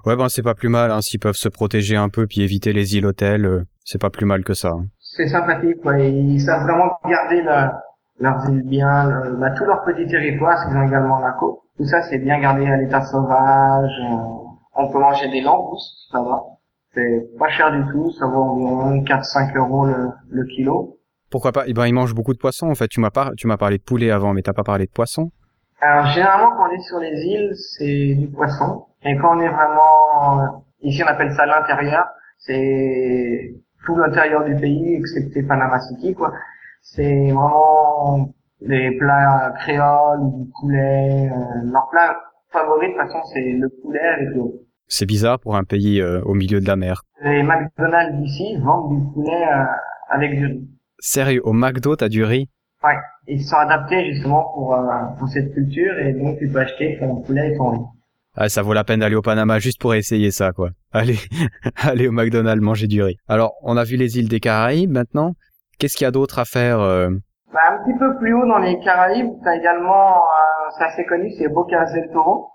[0.06, 2.72] Ouais, ben c'est pas plus mal, hein, s'ils peuvent se protéger un peu puis éviter
[2.72, 4.70] les îles hôtels, euh, c'est pas plus mal que ça.
[4.70, 4.86] hein.
[5.00, 5.98] c'est sympathique, quoi.
[5.98, 7.82] Ils savent vraiment garder la-
[8.20, 11.58] leurs îles bien, le- bah, tout leur petit territoire, parce qu'ils ont également la côte.
[11.76, 13.90] Tout ça, c'est bien gardé à l'état sauvage.
[14.00, 14.16] euh,
[14.80, 16.42] on peut manger des langoustes, ça va.
[16.94, 20.97] C'est pas cher du tout, ça vaut environ 4-5 euros le, le kilo.
[21.30, 21.64] Pourquoi pas?
[21.66, 22.88] Eh ben ils mangent beaucoup de poissons en fait.
[22.88, 23.32] Tu m'as par...
[23.36, 25.30] tu m'as parlé de poulet avant, mais t'as pas parlé de poisson.
[25.80, 28.86] Alors, généralement, quand on est sur les îles, c'est du poisson.
[29.04, 30.46] Et quand on est vraiment, euh,
[30.82, 32.04] ici, on appelle ça l'intérieur.
[32.38, 33.54] C'est
[33.86, 36.32] tout l'intérieur du pays, excepté Panama City, quoi.
[36.82, 38.28] C'est vraiment
[38.60, 41.30] des plats créoles, du poulet.
[41.30, 42.16] euh, leur plat
[42.52, 44.54] favori, de toute façon, c'est le poulet avec l'eau.
[44.88, 47.02] C'est bizarre pour un pays euh, au milieu de la mer.
[47.22, 49.64] Les McDonald's d'ici vendent du poulet euh,
[50.08, 50.68] avec du riz.
[50.98, 52.48] Sérieux, au McDo t'as du riz
[52.84, 54.78] Ouais, ils sont adaptés justement pour, euh,
[55.18, 57.84] pour cette culture et donc tu peux acheter ton poulet et ton riz.
[58.36, 60.70] Ah, ça vaut la peine d'aller au Panama juste pour essayer ça, quoi.
[60.92, 61.18] Allez,
[61.82, 63.16] allez au McDonald's manger du riz.
[63.26, 65.32] Alors, on a vu les îles des Caraïbes maintenant.
[65.78, 67.10] Qu'est-ce qu'il y a d'autre à faire euh,
[67.52, 71.32] Bah, un petit peu plus haut dans les Caraïbes, t'as également, euh, c'est assez connu,
[71.36, 72.50] c'est Boca del Toro.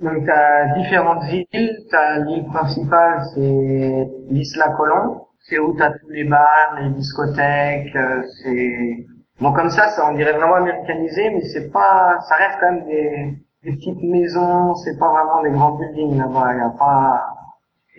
[0.00, 6.24] Donc t'as différentes îles, t'as l'île principale, c'est l'Isla Colón, c'est où t'as tous les
[6.24, 9.06] bars, les discothèques, euh, c'est...
[9.40, 12.84] Bon comme ça, ça on dirait vraiment américanisé, mais c'est pas, ça reste quand même
[12.86, 13.34] des,
[13.64, 17.26] des petites maisons, c'est pas vraiment des grands buildings là-bas, y a pas...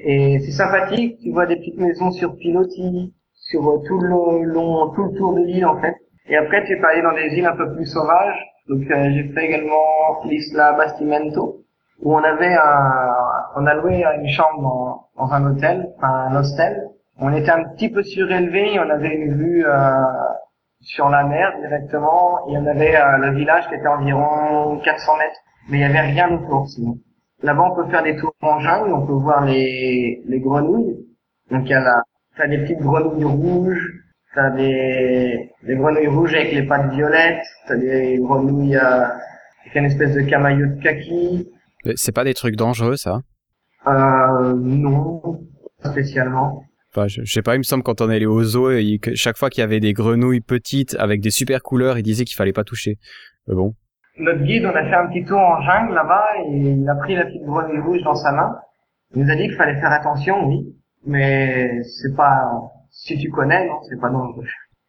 [0.04, 5.06] Et c'est sympathique, tu vois des petites maisons sur pilotis, sur tout le long, tout
[5.06, 5.96] le tour de l'île en fait.
[6.28, 8.40] Et après, tu peux aller dans des îles un peu plus sauvages.
[8.70, 11.64] Donc, euh, j'ai fait également l'Isla Bastimento,
[12.02, 13.14] où on avait un,
[13.56, 16.90] on a loué une chambre dans, dans un hôtel, un hostel.
[17.20, 20.04] On était un petit peu surélevé, on avait une vue euh,
[20.82, 25.40] sur la mer directement, et on avait euh, le village qui était environ 400 mètres,
[25.70, 26.98] mais il y avait rien autour sinon.
[27.42, 30.98] Là-bas, on peut faire des tours en jungle, on peut voir les, les grenouilles.
[31.52, 32.04] Donc, il y a la,
[32.38, 34.00] t'as des petites grenouilles rouges,
[34.36, 39.86] T'as des, des grenouilles rouges avec les pattes violettes, t'as des grenouilles euh, avec une
[39.86, 41.50] espèce de camaillot de kaki.
[41.96, 43.22] C'est pas des trucs dangereux, ça?
[43.88, 45.40] Euh, non,
[45.82, 46.64] pas spécialement.
[46.92, 49.38] Enfin, je, je sais pas, il me semble quand on allait au zoo, il- chaque
[49.38, 52.54] fois qu'il y avait des grenouilles petites avec des super couleurs, il disait qu'il fallait
[52.54, 52.98] pas toucher.
[53.48, 53.76] Mais bon.
[54.18, 57.16] Notre guide, on a fait un petit tour en jungle là-bas et il a pris
[57.16, 58.56] la petite grenouille rouge dans sa main.
[59.16, 60.76] Il nous a dit qu'il fallait faire attention, oui,
[61.06, 62.44] mais c'est pas,
[62.92, 64.44] si tu connais, non, c'est pas dangereux.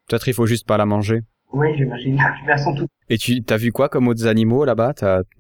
[0.08, 1.20] Peut-être il faut juste pas la manger.
[1.52, 2.18] Oui, j'imagine.
[2.48, 2.90] Elles sont toutes.
[3.08, 4.94] Et tu t'as vu quoi comme autres animaux là-bas?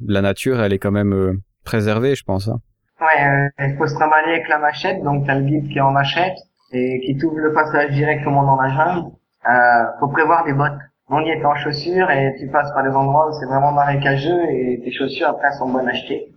[0.06, 1.32] La nature, elle est quand même euh,
[1.64, 2.48] préservée, je pense.
[2.48, 2.58] Hein.
[3.00, 5.80] Ouais, euh, il faut se trimballer avec la machette, donc t'as le guide qui est
[5.80, 6.36] en machette
[6.72, 9.10] et qui t'ouvre le passage directement dans la jungle.
[9.48, 10.78] Euh, faut prévoir des bottes.
[11.08, 14.44] On y est en chaussures et tu passes par des endroits où c'est vraiment marécageux
[14.48, 16.32] et tes chaussures après sont bonnes à acheter.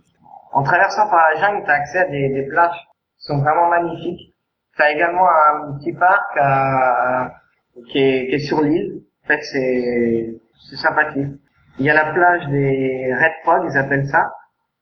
[0.52, 2.76] En traversant par la jungle, t'as accès à des, des plages
[3.18, 4.34] qui sont vraiment magnifiques.
[4.76, 7.34] T'as également un petit parc à,
[7.88, 9.02] qui, est, qui est sur l'île.
[9.24, 11.28] En fait, c'est sympathique.
[11.78, 14.32] Il y a la plage des Red Frog, ils appellent ça.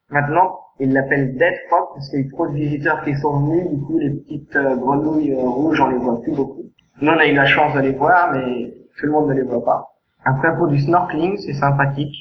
[0.08, 3.70] Maintenant, ils l'appellent Dead Frog parce qu'il y a trop de visiteurs qui sont venus.
[3.70, 6.64] Du coup, les petites euh, grenouilles euh, rouges, on les voit plus beaucoup.
[7.00, 9.42] Nous, on a eu la chance de les voir, mais tout le monde ne les
[9.42, 9.92] voit pas.
[10.24, 12.14] Après, pour du snorkeling, c'est sympathique.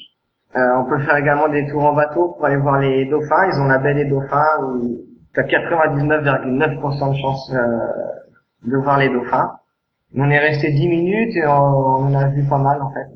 [0.54, 3.48] Euh, on peut faire également des tours en bateau pour aller voir les dauphins.
[3.52, 5.00] Ils ont la baie des dauphins où
[5.34, 9.50] t'as 99,9% de chance euh, de voir les dauphins.
[10.14, 13.06] On est resté 10 minutes et on, en a vu pas mal en fait.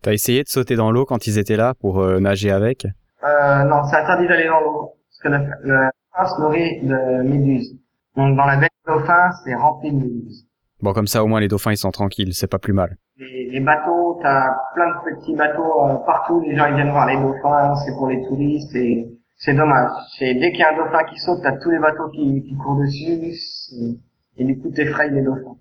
[0.00, 2.86] T'as essayé de sauter dans l'eau quand ils étaient là pour nager avec?
[3.24, 7.22] Euh, non, c'est interdit d'aller dans l'eau parce que le, le dauphin se nourrit de
[7.22, 7.78] méduses.
[8.16, 10.46] Donc dans la baie des dauphins, c'est rempli de méduses.
[10.80, 12.96] Bon, comme ça au moins les dauphins ils sont tranquilles, c'est pas plus mal.
[13.16, 16.40] Les, les bateaux, t'as plein de petits bateaux euh, partout.
[16.40, 19.06] Les gens ils viennent voir les dauphins, c'est pour les touristes et
[19.36, 19.90] c'est dommage.
[20.18, 22.56] C'est dès qu'il y a un dauphin qui saute, t'as tous les bateaux qui, qui
[22.56, 23.20] courent dessus
[24.36, 25.56] et du coup t'effraies les dauphins.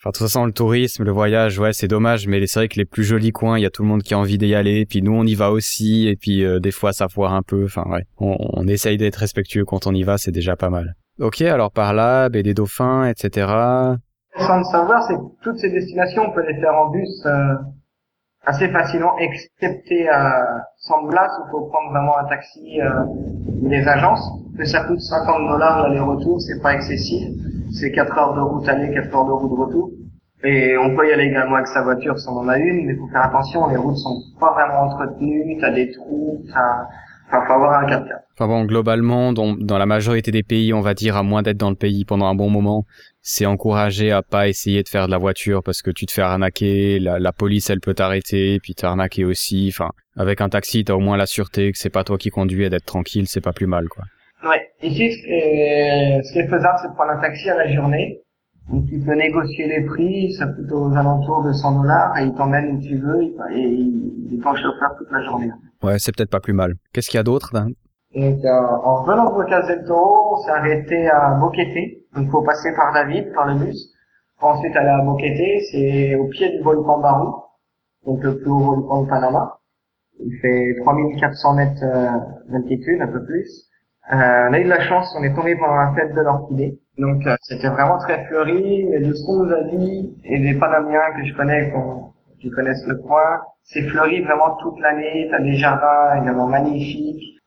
[0.00, 2.78] Enfin, de toute façon, le tourisme, le voyage, ouais, c'est dommage, mais c'est vrai que
[2.78, 4.86] les plus jolis coins, il y a tout le monde qui a envie d'y aller,
[4.86, 7.64] puis nous, on y va aussi, et puis euh, des fois, ça foire un peu.
[7.64, 10.94] Enfin, ouais, on, on essaye d'être respectueux quand on y va, c'est déjà pas mal.
[11.20, 13.46] Ok, alors par là, des dauphins, etc.
[14.38, 17.56] Sans de savoir, c'est que toutes ces destinations, on peut les faire en bus euh,
[18.46, 22.88] assez facilement, excepté à San Blas, où il faut prendre vraiment un taxi euh,
[23.68, 24.26] des agences.
[24.56, 27.28] Que ça coûte 50 dollars l'aller-retour, c'est pas excessif.
[27.70, 29.90] C'est 4 heures de route aller, 4 heures de route retour.
[30.42, 32.96] Et on peut y aller également avec sa voiture si on en a une, mais
[32.96, 36.86] faut faire attention, les routes sont pas vraiment entretenues, t'as des trous, t'as...
[37.30, 40.94] Faut avoir un 4 x Enfin bon, globalement, dans, la majorité des pays, on va
[40.94, 42.86] dire, à moins d'être dans le pays pendant un bon moment,
[43.22, 46.22] c'est encouragé à pas essayer de faire de la voiture parce que tu te fais
[46.22, 49.72] arnaquer, la, la police, elle peut t'arrêter, puis t'arnaquer aussi.
[49.72, 52.64] Enfin, avec un taxi, t'as au moins la sûreté que c'est pas toi qui conduis
[52.64, 54.02] et d'être tranquille, c'est pas plus mal, quoi.
[54.44, 54.70] Ouais.
[54.82, 57.72] Ici, ce qui est, ce qui est faisable, c'est de prendre un taxi à la
[57.72, 58.20] journée.
[58.70, 62.34] Donc, tu peux négocier les prix, ça coûte aux alentours de 100 dollars, et il
[62.34, 65.50] t'emmène où tu veux, et il il est ton chauffeur toute la journée.
[65.82, 66.74] Ouais, c'est peut-être pas plus mal.
[66.92, 67.68] Qu'est-ce qu'il y a d'autre hein?
[68.14, 72.02] Donc, euh, en revenant de Bocas del Toro, on s'est arrêté à Boquete.
[72.14, 73.94] Donc, faut passer par la ville, par le bus.
[74.38, 77.34] Pour ensuite aller à Boquete, c'est au pied du volcan Barou,
[78.04, 79.58] donc le plus haut volcan de Panama.
[80.18, 82.10] Il fait 3400 mètres euh,
[82.48, 83.69] d'altitude, un peu plus.
[84.12, 86.78] Euh, on a eu de la chance, on est tombé pendant la fête de l'orchidée.
[86.98, 90.54] Donc euh, c'était vraiment très fleuri, et de ce qu'on nous a dit, et des
[90.58, 95.40] Panamiens que je connais, qu'on- qui connaissent le coin, c'est fleuri vraiment toute l'année, t'as
[95.40, 97.38] des jardins également magnifiques.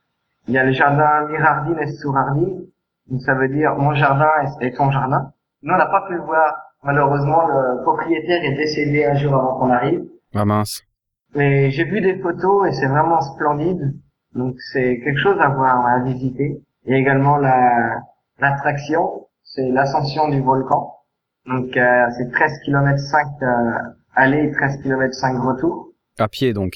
[0.48, 2.62] Il y a le jardin Mirardine et Sourardine,
[3.10, 4.30] donc ça veut dire mon jardin
[4.62, 5.32] et et ton jardin.
[5.64, 9.60] Nous on n'a pas pu le voir, malheureusement le propriétaire est décédé un jour avant
[9.60, 10.04] qu'on arrive.
[10.36, 10.82] Ah mince.
[11.36, 13.94] Mais j'ai vu des photos et c'est vraiment splendide.
[14.36, 16.62] Donc c'est quelque chose à voir, à visiter.
[16.86, 18.02] Et également la
[18.40, 20.94] l'attraction, c'est l'ascension du volcan.
[21.46, 23.48] Donc euh, c'est 13 km 5 euh,
[24.16, 25.90] aller et 13 km 5 retour.
[26.20, 26.74] À pied, donc.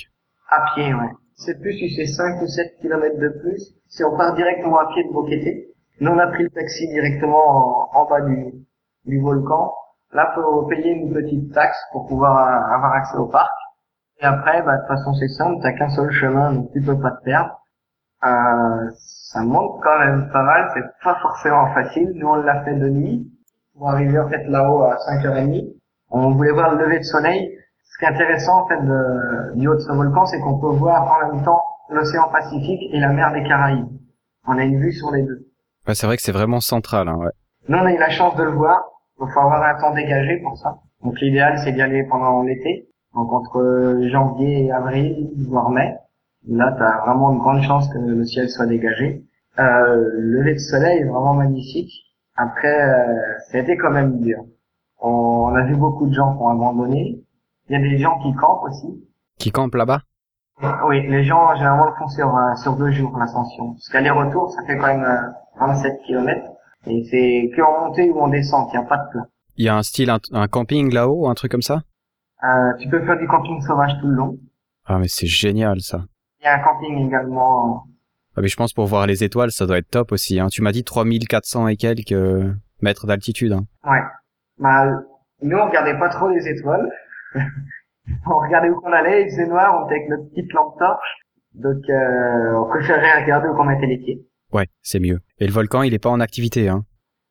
[0.49, 1.11] À pied, ouais.
[1.35, 3.73] C'est plus si c'est 5 ou 7 km de plus.
[3.87, 5.67] Si on part directement à pied de Boquete,
[5.99, 8.53] nous on a pris le taxi directement en, en bas du,
[9.05, 9.73] du volcan.
[10.13, 13.51] Là, faut payer une petite taxe pour pouvoir euh, avoir accès au parc.
[14.19, 16.99] Et après, bah, de toute façon, c'est simple, t'as qu'un seul chemin, donc tu peux
[16.99, 17.61] pas te perdre.
[18.25, 22.11] Euh, ça monte quand même pas mal, c'est pas forcément facile.
[22.15, 23.31] Nous, on l'a fait de nuit,
[23.77, 25.73] pour arriver en fait là-haut à 5h30.
[26.09, 27.57] On voulait voir le lever de soleil.
[27.85, 30.75] Ce qui est intéressant, en fait, de, du haut de ce volcan, c'est qu'on peut
[30.75, 33.87] voir en même temps l'océan Pacifique et la mer des Caraïbes.
[34.47, 35.47] On a une vue sur les deux.
[35.87, 37.31] Ouais, c'est vrai que c'est vraiment central, hein, ouais.
[37.69, 38.81] Nous, on a eu la chance de le voir.
[39.19, 40.77] Il faut avoir un temps dégagé pour ça.
[41.03, 42.87] Donc, l'idéal, c'est d'y aller pendant l'été.
[43.17, 45.95] Donc, entre janvier et avril, voire mai.
[46.47, 49.23] Là, tu as vraiment une grande chance que le ciel soit dégagé.
[49.57, 51.91] Euh, le lever de soleil est vraiment magnifique.
[52.35, 53.15] Après, euh,
[53.49, 54.43] ça a été quand même dur.
[55.01, 57.19] On, on a vu beaucoup de gens qui ont abandonné.
[57.67, 59.03] Il y a des gens qui campent aussi.
[59.39, 60.01] Qui campe là-bas?
[60.87, 63.71] Oui, les gens généralement le font sur, euh, sur deux jours, l'ascension.
[63.73, 66.41] Parce qu'aller-retour, ça fait quand même euh, 27 km.
[66.85, 69.23] Et c'est que en montée ou en descente, il n'y a pas de plat.
[69.57, 71.81] Il y a un style, un, un camping là-haut, un truc comme ça?
[72.43, 74.37] Euh, tu peux faire du camping sauvage tout le long.
[74.85, 76.05] Ah, mais c'est génial, ça.
[76.39, 77.85] Il y a un camping également.
[78.35, 80.39] Ah, mais je pense pour voir les étoiles, ça doit être top aussi.
[80.39, 80.47] Hein.
[80.47, 83.53] Tu m'as dit 3400 et quelques euh, mètres d'altitude.
[83.53, 83.65] Hein.
[83.83, 84.01] Ouais.
[84.59, 84.85] Bah,
[85.41, 86.87] Nous, on regardait pas trop les étoiles.
[87.35, 91.17] on regardait où qu'on allait, il faisait noir, on était avec notre petite lampe torche.
[91.55, 94.21] Donc, euh, on préférait regarder où qu'on mettait les pieds.
[94.53, 95.19] Ouais, c'est mieux.
[95.39, 96.85] Et le volcan, il est pas en activité, hein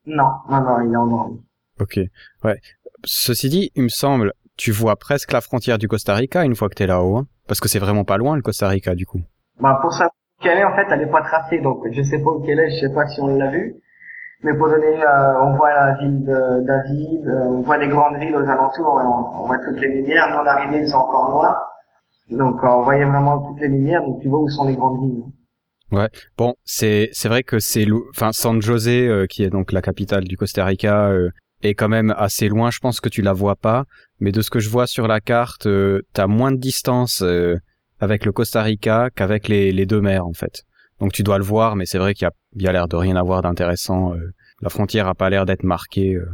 [0.07, 1.41] Non, non, non, il est endormi.
[1.81, 2.01] Ok,
[2.45, 2.61] ouais.
[3.05, 6.69] Ceci dit, il me semble, tu vois presque la frontière du Costa Rica une fois
[6.69, 9.21] que t'es là-haut, hein Parce que c'est vraiment pas loin, le Costa Rica, du coup.
[9.61, 12.19] Bah, pour savoir où qu'elle est, en fait, elle est pas tracée, donc je sais
[12.19, 13.77] pas où qu'elle est, je sais pas si on l'a vu.
[14.43, 18.37] Mais pour donner, euh, on voit la ville David, euh, on voit les grandes villes
[18.37, 20.29] aux alentours, on, on voit toutes les lumières.
[20.31, 21.73] Nous, on arrivait, ils sont encore noirs.
[22.31, 25.01] Donc, euh, on voyait vraiment toutes les lumières, donc tu vois où sont les grandes
[25.01, 25.25] villes.
[26.37, 30.25] Bon, c'est c'est vrai que c'est enfin San José euh, qui est donc la capitale
[30.25, 31.31] du Costa Rica euh,
[31.67, 32.71] est quand même assez loin.
[32.71, 33.85] Je pense que tu la vois pas,
[34.21, 37.57] mais de ce que je vois sur la carte, euh, t'as moins de distance euh,
[38.01, 40.63] avec le Costa Rica qu'avec les les deux mers en fait.
[41.01, 42.27] Donc tu dois le voir, mais c'est vrai qu'il
[42.57, 44.15] y a a l'air de rien avoir d'intéressant.
[44.15, 44.33] euh.
[44.63, 46.15] la frontière a pas l'air d'être marquée.
[46.15, 46.27] euh.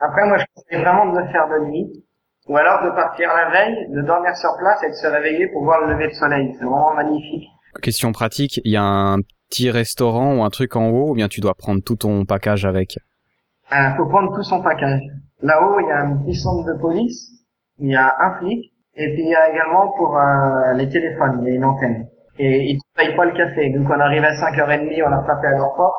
[0.00, 2.04] Après, moi, je conseille vraiment de le faire de nuit.
[2.46, 5.64] Ou alors de partir la veille, de dormir sur place et de se réveiller pour
[5.64, 6.50] voir le lever de soleil.
[6.58, 7.48] C'est vraiment magnifique.
[7.80, 11.28] Question pratique, il y a un petit restaurant ou un truc en haut, ou bien
[11.28, 12.98] tu dois prendre tout ton package avec?
[13.76, 15.00] Il faut prendre tout son package.
[15.42, 17.30] Là-haut, il y a un petit centre de police,
[17.78, 21.40] il y a un flic, et puis il y a également pour euh, les téléphones,
[21.42, 22.06] il y a une antenne.
[22.38, 23.70] Et ils ne payent pas le café.
[23.70, 25.94] Donc on arrive à 5h30, on a frappé à leur porte,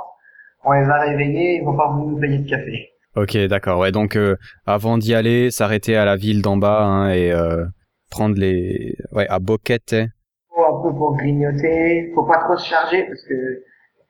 [0.63, 2.89] on les a réveillés, ils vont pas nous payer de café.
[3.15, 3.79] Ok, d'accord.
[3.79, 4.35] Ouais, donc euh,
[4.65, 7.65] avant d'y aller, s'arrêter à la ville d'en bas hein, et euh,
[8.09, 9.93] prendre les, ouais, à Boquete.
[9.93, 10.07] hein.
[10.49, 13.63] Faut un peu pour grignoter, faut pas trop se charger parce que,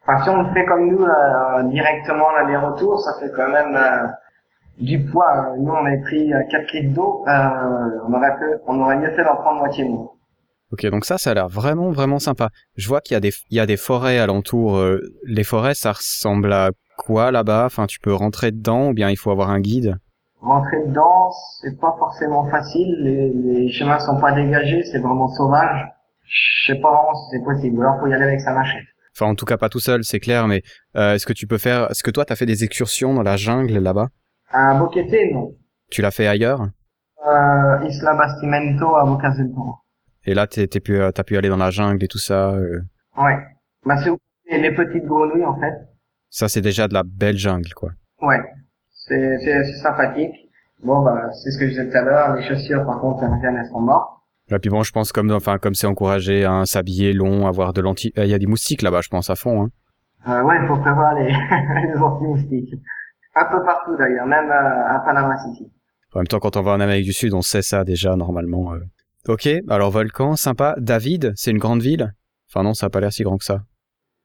[0.08, 4.08] enfin si on le fait comme nous euh, directement l'aller-retour, ça fait quand même euh,
[4.80, 5.54] du poids.
[5.58, 7.32] Nous on avait pris euh, 4 litres d'eau, euh,
[8.08, 10.10] on aurait pu, on aurait mieux fait d'en prendre moitié moins.
[10.72, 12.50] Ok, donc ça, ça a l'air vraiment, vraiment sympa.
[12.76, 14.78] Je vois qu'il y a des, il y a des forêts alentours.
[14.78, 17.66] euh, les forêts, ça ressemble à quoi là-bas?
[17.66, 19.98] Enfin, tu peux rentrer dedans ou bien il faut avoir un guide?
[20.42, 21.30] Rentrer dedans,
[21.62, 22.98] c'est pas forcément facile.
[23.00, 25.88] Les, les chemins sont pas dégagés, c'est vraiment sauvage.
[26.24, 27.82] Je sais pas vraiment si c'est possible.
[27.82, 28.86] Alors faut y aller avec sa machette.
[29.18, 30.48] Enfin, en tout cas, pas tout seul, c'est clair.
[30.48, 30.62] Mais
[30.96, 33.38] euh, est-ce que tu peux faire Est-ce que toi, t'as fait des excursions dans la
[33.38, 34.10] jungle là-bas?
[34.52, 35.56] Un boqueté, non.
[35.90, 36.62] Tu l'as fait ailleurs?
[37.26, 39.76] Euh, Isla Bastimento à Bocas del Toro.
[40.26, 42.52] Et là, t'es, t'es pu, euh, t'as pu aller dans la jungle et tout ça.
[42.52, 42.82] euh.
[43.18, 43.38] Ouais.
[43.86, 44.18] Bah c'est où
[44.50, 45.74] les les petites grenouilles en fait.
[46.30, 47.92] Ça, c'est déjà de la belle jungle, quoi.
[48.22, 48.42] Ouais.
[48.92, 50.34] C'est c'est c'est sympathique.
[50.84, 52.36] Bon bah c'est ce que je disais tout à l'heure.
[52.36, 54.10] Les chaussures par contre elles reviennent, elles sont mortes.
[54.52, 57.82] Et puis bon, je pense comme, enfin, comme c'est encouragé, hein, s'habiller long, avoir de
[57.82, 59.64] l'anti, Euh, il y a des moustiques là-bas, je pense à fond.
[59.64, 59.70] Hein.
[60.28, 61.28] Euh, ouais, il faut prévoir les
[61.94, 62.74] les anti-moustiques.
[63.36, 65.72] Un peu partout d'ailleurs, même euh, à Panama City.
[66.14, 68.74] En même temps, quand on va en Amérique du Sud, on sait ça déjà normalement.
[68.74, 68.80] euh.
[69.28, 70.76] Ok, alors volcan, sympa.
[70.78, 72.14] David, c'est une grande ville?
[72.50, 73.62] Enfin non, ça a pas l'air si grand que ça.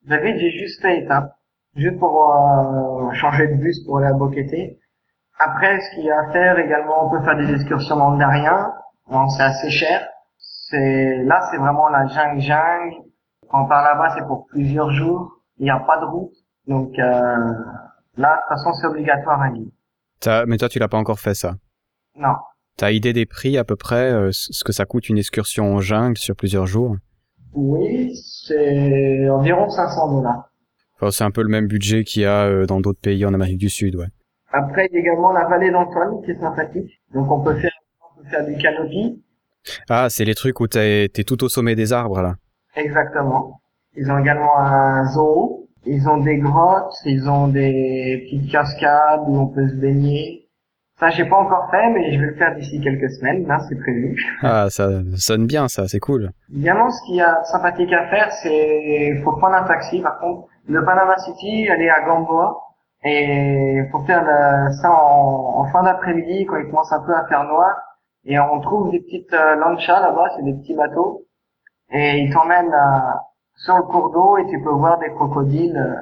[0.07, 1.33] David, j'ai juste fait étape,
[1.77, 4.77] juste pour euh, changer de bus pour aller à Boquete.
[5.39, 8.19] Après, ce qu'il y a à faire également, on peut faire des excursions dans le
[8.19, 8.73] Darien.
[9.11, 10.09] Bon, c'est assez cher.
[10.39, 12.95] C'est là, c'est vraiment la jungle jungle.
[13.49, 15.43] Quand on part là-bas, c'est pour plusieurs jours.
[15.59, 16.33] Il n'y a pas de route,
[16.67, 17.03] donc euh,
[18.17, 19.71] là, de toute façon, c'est obligatoire un guide.
[20.47, 21.55] Mais toi, tu l'as pas encore fait ça.
[22.17, 22.35] Non,
[22.81, 25.81] T'as idée des prix à peu près, euh, ce que ça coûte une excursion en
[25.81, 26.97] jungle sur plusieurs jours?
[27.53, 30.49] Oui, c'est environ 500 dollars.
[30.97, 33.35] Enfin, c'est un peu le même budget qu'il y a euh, dans d'autres pays en
[33.35, 34.07] Amérique du Sud, ouais.
[34.53, 36.91] Après, il y a également la vallée d'Antoine qui est sympathique.
[37.13, 37.71] Donc, on peut faire,
[38.29, 39.23] faire du canopy.
[39.89, 42.35] Ah, c'est les trucs où t'es t'es tout au sommet des arbres là.
[42.77, 43.61] Exactement.
[43.97, 45.67] Ils ont également un zoo.
[45.87, 46.95] Ils ont des grottes.
[47.05, 50.47] Ils ont des petites cascades où on peut se baigner.
[50.99, 53.47] Ça, j'ai pas encore fait, mais je vais le faire d'ici quelques semaines.
[53.47, 54.23] Là, c'est prévu.
[54.43, 56.31] Ah, ça sonne bien, ça, c'est cool.
[56.55, 60.01] Également, ce qu'il y a de sympathique à faire, c'est faut prendre un taxi.
[60.01, 62.55] Par contre, de Panama City, aller à Gamboa.
[63.03, 67.27] Et faut faire le- ça en, en fin d'après-midi, quand il commence un peu à
[67.29, 67.75] faire noir.
[68.25, 71.27] Et on trouve des petites euh, lanchas là-bas, c'est des petits bateaux.
[71.93, 73.11] Et ils t'emmènent euh,
[73.57, 75.95] sur le cours d'eau et tu peux voir des crocodiles euh,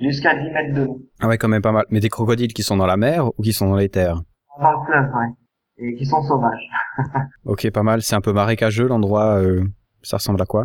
[0.00, 0.98] jusqu'à 10 mètres de l'eau.
[1.20, 1.84] Ah ouais, quand même pas mal.
[1.90, 4.20] Mais des crocodiles qui sont dans la mer ou qui sont dans les terres?
[4.60, 5.28] Dans le fleuve, ouais.
[5.78, 6.68] Et qui sont sauvages.
[7.44, 8.00] Ok, pas mal.
[8.02, 9.36] C'est un peu marécageux l'endroit.
[9.38, 9.64] euh,
[10.02, 10.64] ça ressemble à quoi?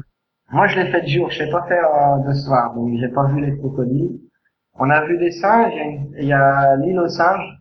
[0.52, 3.10] Moi, je l'ai fait de jour, je l'ai pas fait euh, de soir, donc j'ai
[3.10, 4.18] pas vu les crocodiles.
[4.76, 5.74] On a vu des singes,
[6.18, 7.59] il y a l'île aux singes.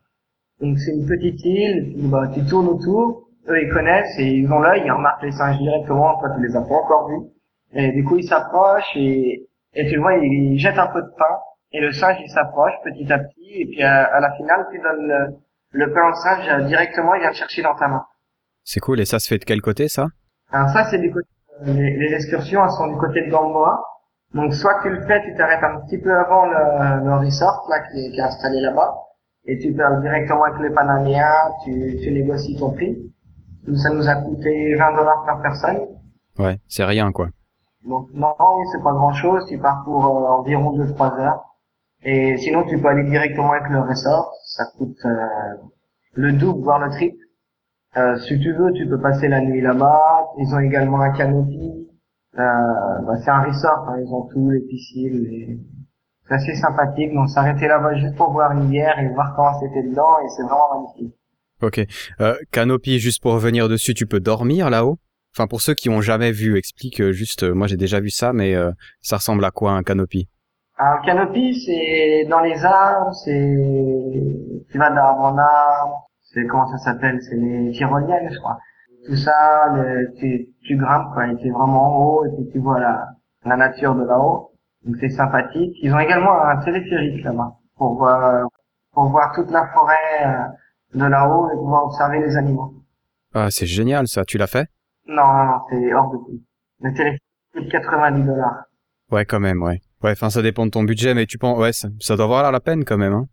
[0.60, 4.58] Donc c'est une petite île, bah, tu tournes autour, eux ils connaissent et ils ont
[4.60, 7.26] l'œil, ils remarquent les singes directement, toi tu les as pas encore vus.
[7.74, 11.02] Et du coup ils s'approchent et, et tu le vois, ils, ils jettent un peu
[11.02, 11.36] de pain
[11.72, 14.78] et le singe il s'approche petit à petit et puis à, à la finale tu
[14.80, 15.36] donnes le,
[15.70, 18.04] le pain au singe directement, il vient le chercher dans ta main.
[18.64, 19.00] C'est cool.
[19.00, 20.08] Et ça se fait de quel côté, ça?
[20.50, 21.28] Alors ça, c'est du côté,
[21.62, 23.82] euh, les, les excursions, elles sont du côté de Gamboa.
[24.34, 27.80] Donc soit tu le fais, tu t'arrêtes un petit peu avant le, le resort là
[27.80, 28.94] qui est, qui est installé là-bas,
[29.48, 31.32] et tu parles directement avec les Panaméens,
[31.64, 32.96] tu, tu négocies ton prix.
[33.74, 35.78] Ça nous a coûté 20 dollars par personne.
[36.38, 37.28] Ouais, c'est rien quoi.
[37.84, 38.34] Donc non,
[38.70, 41.44] c'est pas grand chose, tu pars pour euh, environ 2-3 heures.
[42.02, 45.56] Et sinon tu peux aller directement avec le ressort, ça coûte euh,
[46.12, 47.24] le double voire le triple.
[47.96, 50.26] Euh, si tu veux, tu peux passer la nuit là-bas.
[50.38, 51.88] Ils ont également un canopy.
[52.38, 52.42] Euh,
[53.06, 55.22] bah, c'est un resort, hein, ils ont tout, les piscines.
[55.24, 55.58] Les...
[56.28, 57.12] C'est assez sympathique.
[57.14, 60.42] Donc s'arrêter là-bas juste pour boire une bière et voir comment c'était dedans, et c'est
[60.42, 61.14] vraiment magnifique.
[61.62, 61.80] Ok.
[62.20, 64.98] Euh, canopy, juste pour revenir dessus, tu peux dormir là-haut?
[65.34, 67.42] Enfin, pour ceux qui ont jamais vu, explique euh, juste.
[67.42, 68.54] moi, j'ai déjà vu ça, mais
[69.00, 70.28] ça ressemble à quoi un canopy?
[70.78, 73.56] Un canopy, c'est dans les arbres, c'est
[74.70, 78.58] tu vas d'arbre en arbre, c'est comment ça s'appelle c'est les tyroliennes je crois
[79.06, 82.58] tout ça le, tu, tu grimpes quoi et es vraiment en haut et puis tu
[82.58, 83.08] vois la,
[83.44, 84.47] la nature de là-haut
[84.88, 85.76] donc c'est sympathique.
[85.82, 88.48] Ils ont également un téléphérique là-bas pour voir
[88.92, 92.72] pour voir toute la forêt euh, de là-haut et pouvoir observer les animaux.
[93.34, 94.24] Ah c'est génial ça.
[94.24, 94.68] Tu l'as fait?
[95.06, 96.42] Non non c'est hors de prix.
[96.80, 97.22] Le téléphérique
[97.52, 98.64] coûte 90 dollars.
[99.12, 99.80] Ouais quand même ouais.
[100.02, 102.50] Ouais enfin ça dépend de ton budget mais tu penses ouais ça, ça doit valoir
[102.50, 103.26] la peine quand même hein.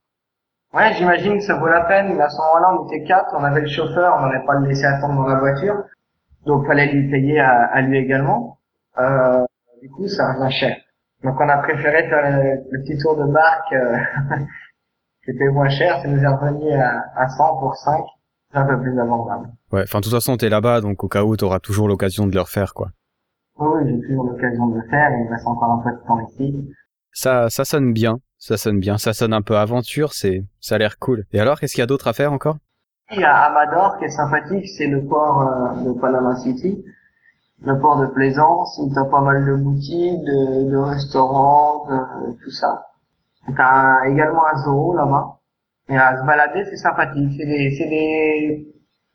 [0.73, 3.41] Ouais, j'imagine que ça vaut la peine, mais à ce moment-là, on était quatre, on
[3.45, 5.85] avait le chauffeur, on n'allait pas le laisser attendre dans la voiture,
[6.45, 8.59] donc fallait lui payer à, lui également.
[8.97, 9.45] Euh,
[9.81, 10.75] du coup, ça revient cher.
[11.25, 12.21] Donc on a préféré faire
[12.71, 14.37] le, petit tour de barque euh,
[15.23, 18.03] qui était moins cher, ça nous est revenu à, à 100 pour 5,
[18.51, 19.49] c'est un peu plus abordable.
[19.71, 22.35] Ouais, enfin de toute façon, t'es là-bas, donc au cas où, t'auras toujours l'occasion de
[22.35, 22.89] le refaire, quoi.
[23.57, 26.19] Oui, j'ai toujours l'occasion de le faire, et il reste encore un peu de temps
[26.27, 26.69] ici.
[27.11, 28.19] Ça, ça sonne bien.
[28.37, 31.23] Ça sonne bien, ça sonne un peu aventure, c'est, ça a l'air cool.
[31.31, 32.57] Et alors, qu'est-ce qu'il y a d'autre à faire encore?
[33.11, 36.83] Il y a Amador qui est sympathique, c'est le port euh, de Panama City,
[37.65, 42.51] le port de plaisance, où t'as pas mal de boutiques, de, de restaurants, de, tout
[42.51, 42.85] ça.
[43.55, 45.39] T'as également un zoo là-bas.
[45.89, 47.33] Et à se balader, c'est sympathique.
[47.37, 48.67] C'est des, c'est des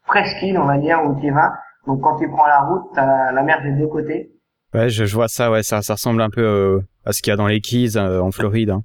[0.06, 1.54] presqu'îles, on va dire, où tu vas.
[1.86, 4.30] Donc quand tu prends la route, t'as la mer des deux côtés.
[4.72, 7.34] Ouais, je, vois ça, ouais, ça, ça ressemble un peu euh, à ce qu'il y
[7.34, 8.70] a dans les Keys euh, en Floride.
[8.70, 8.82] Hein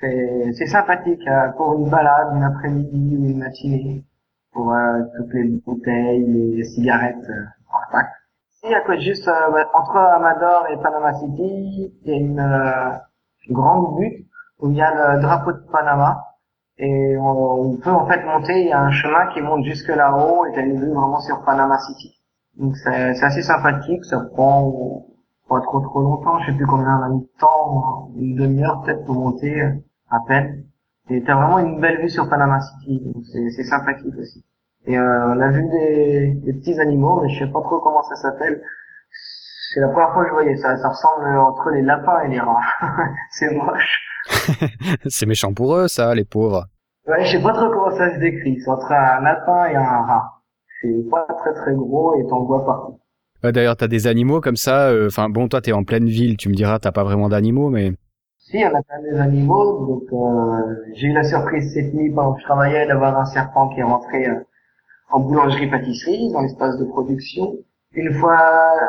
[0.00, 4.04] c'est sympathique euh, pour une balade, une après-midi ou une matinée,
[4.52, 8.17] pour euh, toutes les bouteilles, les cigarettes euh, hors taxe.
[8.62, 13.00] Ici, à côté juste euh, entre Amador et Panama City, il y a une,
[13.50, 14.26] grande butte
[14.58, 16.24] où il y a le drapeau de Panama
[16.76, 18.60] et on, peut en fait monter.
[18.62, 21.42] Il y a un chemin qui monte jusque là-haut et t'as une vue vraiment sur
[21.44, 22.20] Panama City.
[22.56, 24.04] Donc c'est assez sympathique.
[24.04, 25.06] Ça prend
[25.48, 26.40] pas trop trop longtemps.
[26.40, 29.62] Je sais plus combien on de temps, une demi-heure peut-être pour monter
[30.10, 30.64] à peine.
[31.10, 34.44] Et t'as vraiment une belle vue sur Panama City, donc c'est sympathique aussi.
[34.88, 38.02] Et euh, on a vu des, des, petits animaux, mais je sais pas trop comment
[38.04, 38.62] ça s'appelle.
[39.74, 40.78] C'est la première fois que je voyais ça.
[40.78, 42.62] Ça ressemble entre les lapins et les rats.
[43.30, 44.00] c'est moche.
[45.06, 46.64] c'est méchant pour eux, ça, les pauvres.
[47.06, 48.58] Ouais, je sais pas trop comment ça se décrit.
[48.60, 50.42] C'est entre un lapin et un rat.
[50.80, 52.98] C'est pas très très gros et t'en vois partout.
[53.42, 54.88] D'ailleurs, t'as des animaux comme ça.
[54.88, 56.38] Euh, enfin, bon, toi, t'es en pleine ville.
[56.38, 57.92] Tu me diras, t'as pas vraiment d'animaux, mais
[58.38, 59.86] si, on a plein des animaux.
[59.86, 63.68] Donc, euh, j'ai eu la surprise cette nuit pendant que je travaillais d'avoir un serpent
[63.68, 64.34] qui est rentré euh,
[65.10, 67.56] en boulangerie-pâtisserie dans l'espace de production.
[67.92, 68.38] Une fois,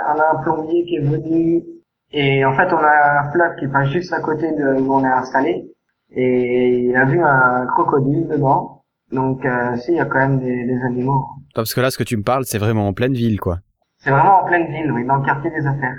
[0.07, 1.63] on a un plombier qui est venu
[2.11, 5.03] et en fait, on a un fleuve qui passe juste à côté de où on
[5.03, 5.71] est installé
[6.11, 8.83] et il a vu un crocodile dedans.
[9.11, 11.25] Donc, euh, si, il y a quand même des, des animaux.
[11.55, 13.59] Parce que là, ce que tu me parles, c'est vraiment en pleine ville, quoi.
[13.97, 15.97] C'est vraiment en pleine ville, oui, dans le quartier des affaires.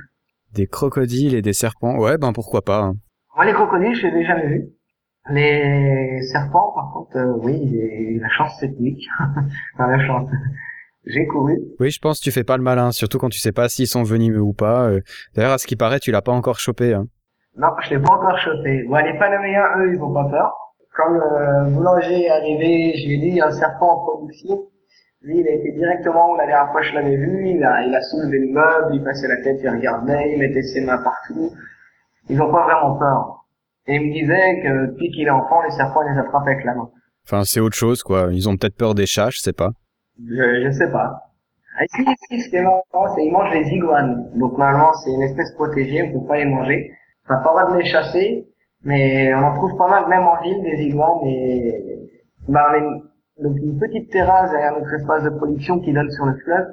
[0.53, 2.83] Des crocodiles et des serpents, ouais, ben pourquoi pas.
[2.83, 2.95] Hein.
[3.37, 4.69] Moi, les crocodiles, je les ai jamais vus.
[5.29, 9.07] Les serpents, par contre, euh, oui, j'ai la chance cette nuit.
[9.79, 10.29] la chance.
[11.07, 11.59] J'ai couru.
[11.79, 13.87] Oui, je pense que tu fais pas le malin, surtout quand tu sais pas s'ils
[13.87, 14.89] sont venimeux ou pas.
[14.89, 15.01] Euh.
[15.35, 16.95] D'ailleurs, à ce qui paraît, tu l'as pas encore chopé.
[16.95, 17.07] Hein.
[17.57, 18.85] Non, je l'ai pas encore chopé.
[18.89, 20.57] Bon, les Panaméens, eux, ils ont pas peur.
[20.97, 24.05] Quand le boulanger est arrivé, je lui ai dit, il y a un serpent en
[24.05, 24.63] production.
[25.23, 27.95] Lui, il a été directement où la dernière fois je l'avais vu, il a, il
[27.95, 31.53] a soulevé le meuble, il passait la tête, il regardait, il mettait ses mains partout
[32.31, 33.40] ils n'ont pas vraiment peur.
[33.87, 36.75] Et ils me disaient que depuis qu'il est enfant, les serpents, les attrapent avec la
[36.75, 36.91] main.
[37.27, 38.29] Enfin, c'est autre chose, quoi.
[38.33, 39.71] Ils ont peut-être peur des chats, je sais pas.
[40.19, 41.31] Je, je sais pas.
[41.83, 42.83] Ici, ici, ce qui est marrant,
[43.15, 44.31] c'est qu'ils mangent les iguanes.
[44.35, 46.93] Donc, normalement, c'est une espèce protégée, on peut pas les manger.
[47.29, 48.49] On n'a pas le droit de les chasser,
[48.83, 52.11] mais on en trouve pas mal, même en ville, des iguanes, et,
[52.49, 53.03] bah, on a une,
[53.43, 56.67] donc une petite terrasse derrière notre espace de production qui donne sur le fleuve,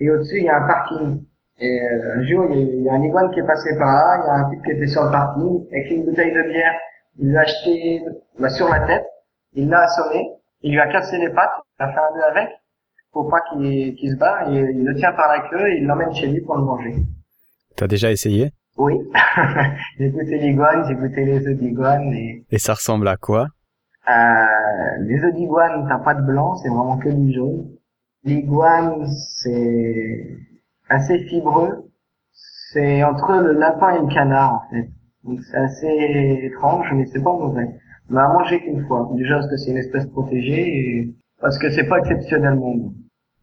[0.00, 1.24] et au-dessus, il y a un parking.
[1.60, 4.26] Et euh, un jour, il y, a, un iguane qui est passé par là, il
[4.26, 6.74] y a un type qui était sur le parking, avec une bouteille de bière,
[7.18, 8.02] il l'a acheté
[8.38, 9.06] bah, sur la tête,
[9.54, 10.24] il l'a assommé,
[10.62, 12.48] il lui a cassé les pattes, il a fait un nœud avec,
[13.12, 16.28] pour pas qu'il se barre, il le tient par la queue et il l'emmène chez
[16.28, 16.94] lui pour le manger.
[17.76, 18.52] T'as déjà essayé?
[18.76, 18.94] Oui,
[19.98, 22.44] j'ai goûté l'iguane, j'ai goûté les œufs d'iguane et...
[22.52, 23.48] Et ça ressemble à quoi?
[24.08, 24.46] Euh,
[25.00, 27.68] les œufs d'iguane, t'as pas de blanc, c'est vraiment que du jaune.
[28.22, 29.06] L'iguane,
[29.42, 30.38] c'est
[30.88, 31.90] assez fibreux.
[32.72, 34.90] C'est entre le lapin et le canard, en fait.
[35.24, 37.68] Donc c'est assez étrange, mais c'est pas mauvais.
[38.10, 39.10] On a mangé qu'une fois.
[39.14, 42.94] Déjà parce que c'est une espèce protégée et parce que c'est pas exceptionnellement bon.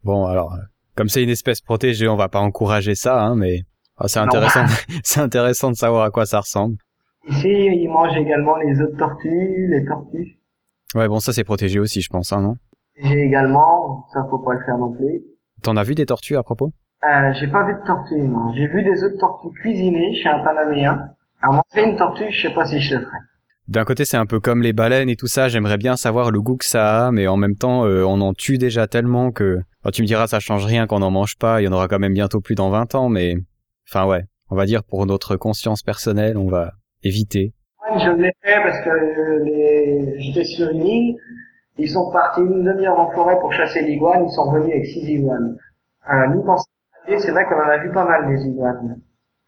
[0.04, 0.56] Bon, alors,
[0.94, 3.62] comme c'est une espèce protégée, on va pas encourager ça, hein, mais
[3.96, 4.64] ah, c'est intéressant.
[5.04, 6.76] c'est intéressant de savoir à quoi ça ressemble.
[7.28, 10.38] Ici, ils mangent également les œufs de tortue, les tortues.
[10.94, 12.56] Ouais, bon, ça c'est protégé aussi, je pense, hein, non?
[13.02, 15.22] J'ai également, ça faut pas le faire non plus.
[15.62, 16.72] T'en as vu des tortues à propos?
[17.04, 18.52] Euh, J'ai pas vu de tortue, non.
[18.54, 21.10] J'ai vu des œufs de tortue cuisinés chez un Panaméen.
[21.42, 23.18] Alors manger une tortue, je sais pas si je le ferais.
[23.68, 25.48] D'un côté, c'est un peu comme les baleines et tout ça.
[25.48, 28.32] J'aimerais bien savoir le goût que ça a, mais en même temps, euh, on en
[28.32, 29.58] tue déjà tellement que.
[29.92, 31.60] tu me diras, ça change rien qu'on n'en mange pas.
[31.60, 33.34] Il y en aura quand même bientôt plus dans 20 ans, mais.
[33.88, 36.72] Enfin ouais, on va dire pour notre conscience personnelle, on va
[37.02, 37.52] éviter.
[37.98, 40.20] Je l'ai fait parce que les...
[40.20, 41.16] j'étais sur une île.
[41.78, 44.24] Ils sont partis une demi-heure en forêt pour chasser l'iguane.
[44.26, 45.56] Ils sont revenus avec six iguanes.
[46.10, 46.56] Euh, nous, quand
[47.18, 49.00] c'est vrai qu'on en a vu pas mal des iguanes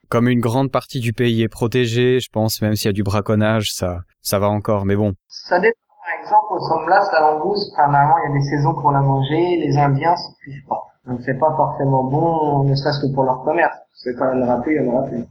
[0.09, 3.03] comme une grande partie du pays est protégée, je pense même s'il y a du
[3.03, 4.85] braconnage, ça, ça va encore.
[4.85, 5.15] Mais bon.
[5.29, 5.75] Ça dépend.
[5.89, 9.57] Par exemple, au Somblas, la langouste, normalement, il y a des saisons pour la manger.
[9.59, 10.83] Les Indiens s'en fichent pas.
[11.07, 13.77] Donc c'est pas forcément bon, ne serait-ce que pour leur commerce.
[13.95, 15.25] C'est quand il y en aura plus, il y en aura plus.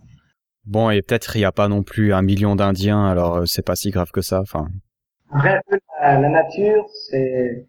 [0.65, 3.65] Bon, et peut-être il n'y a pas non plus un million d'Indiens, alors euh, c'est
[3.65, 4.41] pas si grave que ça.
[4.41, 4.67] Enfin.
[5.31, 5.61] Bref,
[6.01, 7.67] la, la nature, c'est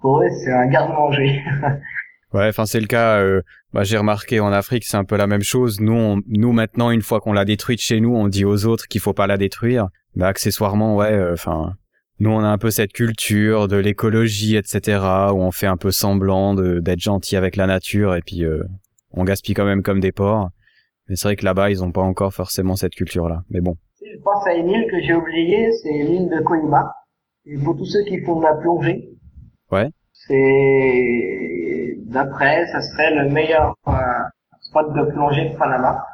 [0.00, 1.42] pour eux, c'est un garde-manger.
[2.34, 3.18] Ouais, enfin c'est le cas.
[3.20, 5.80] Euh, bah, j'ai remarqué en Afrique, c'est un peu la même chose.
[5.80, 9.00] Nous, nous maintenant, une fois qu'on l'a détruite chez nous, on dit aux autres qu'il
[9.00, 9.88] faut pas la détruire.
[10.14, 11.74] Mais accessoirement, ouais, euh, enfin,
[12.20, 15.00] nous on a un peu cette culture de l'écologie, etc.,
[15.32, 18.62] où on fait un peu semblant d'être gentil avec la nature et puis euh,
[19.10, 20.48] on gaspille quand même comme des porcs.
[21.08, 23.42] Mais c'est vrai que là-bas, ils ont pas encore forcément cette culture-là.
[23.50, 23.76] Mais bon.
[24.00, 26.94] Je pense à une île que j'ai oubliée, c'est l'île de Koima.
[27.44, 29.10] Et pour tous ceux qui font de la plongée.
[29.70, 29.88] Ouais.
[30.12, 31.51] C'est
[32.12, 33.92] D'après, ça serait le meilleur euh,
[34.60, 36.04] spot de plongée de Panama.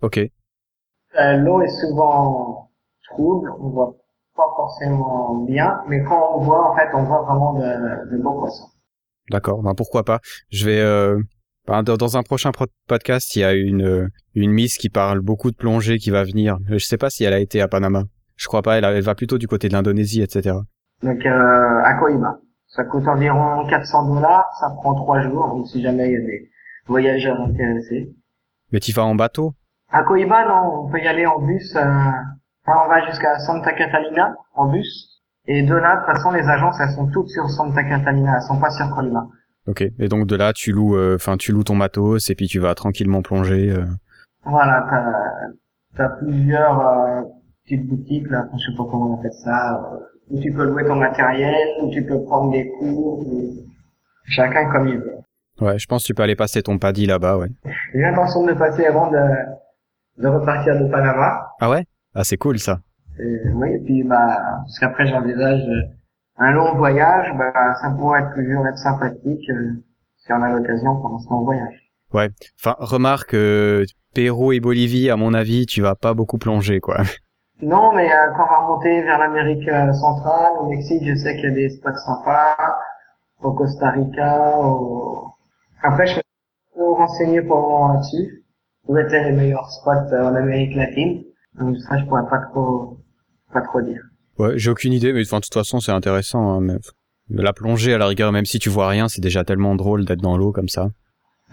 [0.00, 0.18] Ok.
[0.18, 2.70] Euh, L'eau est souvent
[3.10, 3.94] trouble, on voit
[4.36, 8.38] pas forcément bien, mais quand on voit, en fait, on voit vraiment de, de beaux
[8.38, 8.68] poissons.
[9.30, 10.20] D'accord, ben pourquoi pas.
[10.50, 11.18] Je vais euh,
[11.66, 12.50] ben, dans un prochain
[12.88, 16.58] podcast, il y a une une miss qui parle beaucoup de plongée qui va venir.
[16.68, 18.04] Je sais pas si elle a été à Panama.
[18.36, 18.78] Je crois pas.
[18.78, 20.56] Elle, elle va plutôt du côté de l'Indonésie, etc.
[21.02, 22.38] Donc euh, à Coiba.
[22.74, 26.20] Ça coûte environ 400 dollars, ça prend trois jours, donc si jamais il y a
[26.20, 26.50] des
[26.86, 28.14] voyageurs intéressés.
[28.72, 29.52] Mais tu vas en bateau?
[29.90, 31.76] À Coiba, non, on peut y aller en bus.
[31.76, 31.82] Euh,
[32.66, 35.22] on va jusqu'à Santa Catalina en bus.
[35.46, 38.42] Et de là, de toute façon, les agences, elles sont toutes sur Santa Catalina, elles
[38.42, 39.26] sont pas sur Coiba.
[39.66, 39.82] Ok.
[39.98, 42.58] Et donc de là, tu loues, euh, enfin, tu loues ton matos et puis tu
[42.58, 43.70] vas tranquillement plonger.
[43.70, 43.84] Euh...
[44.44, 44.86] Voilà,
[45.94, 47.22] t'as as plusieurs euh,
[47.64, 49.98] petites boutiques là, je sais pas comment on appelle ça euh,
[50.32, 53.24] où tu peux louer ton matériel, où tu peux prendre des cours,
[54.24, 55.18] chacun comme il veut.
[55.60, 57.48] Ouais, je pense que tu peux aller passer ton paddy là-bas, ouais.
[57.92, 59.18] J'ai l'intention de passer avant de,
[60.18, 61.46] de repartir de Panama.
[61.60, 61.84] Ah ouais?
[62.14, 62.80] Ah c'est cool ça.
[63.20, 65.62] Et, oui, et puis bah, parce qu'après j'envisage
[66.38, 69.72] un long voyage, bah, ça pourrait être toujours être sympathique euh,
[70.16, 71.74] si on a l'occasion pendant ce long voyage.
[72.14, 76.80] Ouais, enfin remarque, euh, Pérou et Bolivie, à mon avis, tu vas pas beaucoup plonger
[76.80, 77.02] quoi.
[77.60, 81.34] Non, mais euh, quand on va remonter vers l'Amérique euh, centrale, au Mexique, je sais
[81.36, 82.56] qu'il y a des spots sympas,
[83.42, 85.28] au Costa Rica, au...
[85.82, 86.22] Après, je suis
[86.74, 88.44] trop renseigné pour le moment là-dessus.
[88.88, 91.22] Où étaient les meilleurs spots euh, en Amérique latine
[91.58, 92.98] Donc ça, je pourrais pas trop,
[93.52, 94.02] pas trop dire.
[94.38, 96.50] Ouais, j'ai aucune idée, mais enfin, de toute façon, c'est intéressant.
[96.50, 96.78] Hein, mais
[97.30, 100.20] la plongée, à la rigueur, même si tu vois rien, c'est déjà tellement drôle d'être
[100.20, 100.88] dans l'eau comme ça.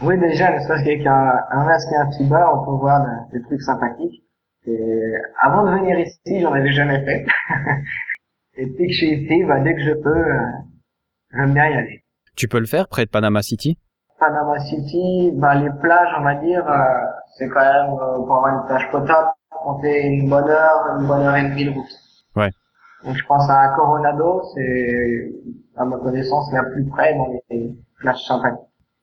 [0.02, 3.42] Oui, déjà, ne serait-ce qu'avec un, un masque et un tuba, on peut voir des
[3.44, 4.24] trucs sympathiques.
[4.70, 7.26] Et avant de venir ici, j'en avais jamais fait.
[8.58, 10.40] et dès que je suis ici, bah, dès que je peux, euh,
[11.34, 12.04] j'aime bien y aller.
[12.36, 13.78] Tu peux le faire près de Panama City?
[14.20, 16.78] Panama City, bah, les plages, on va dire, euh,
[17.38, 21.22] c'est quand même euh, pour avoir une plage potable, compter une bonne heure, une bonne
[21.22, 21.92] heure et demie de route.
[22.36, 22.52] Ouais.
[23.04, 25.32] Donc je pense à Coronado, c'est
[25.78, 28.60] à ma connaissance la plus près dans les plages sympathiques.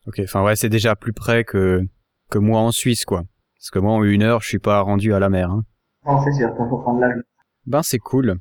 [0.07, 1.83] Ok, enfin ouais, c'est déjà plus près que
[2.31, 3.23] que moi en Suisse, quoi.
[3.67, 5.51] Parce que moi, en une heure, je suis pas rendu à la mer.
[5.51, 5.64] Hein.
[6.07, 7.21] Non, c'est sûr, faut prendre l'avion.
[7.67, 8.37] Ben, c'est cool.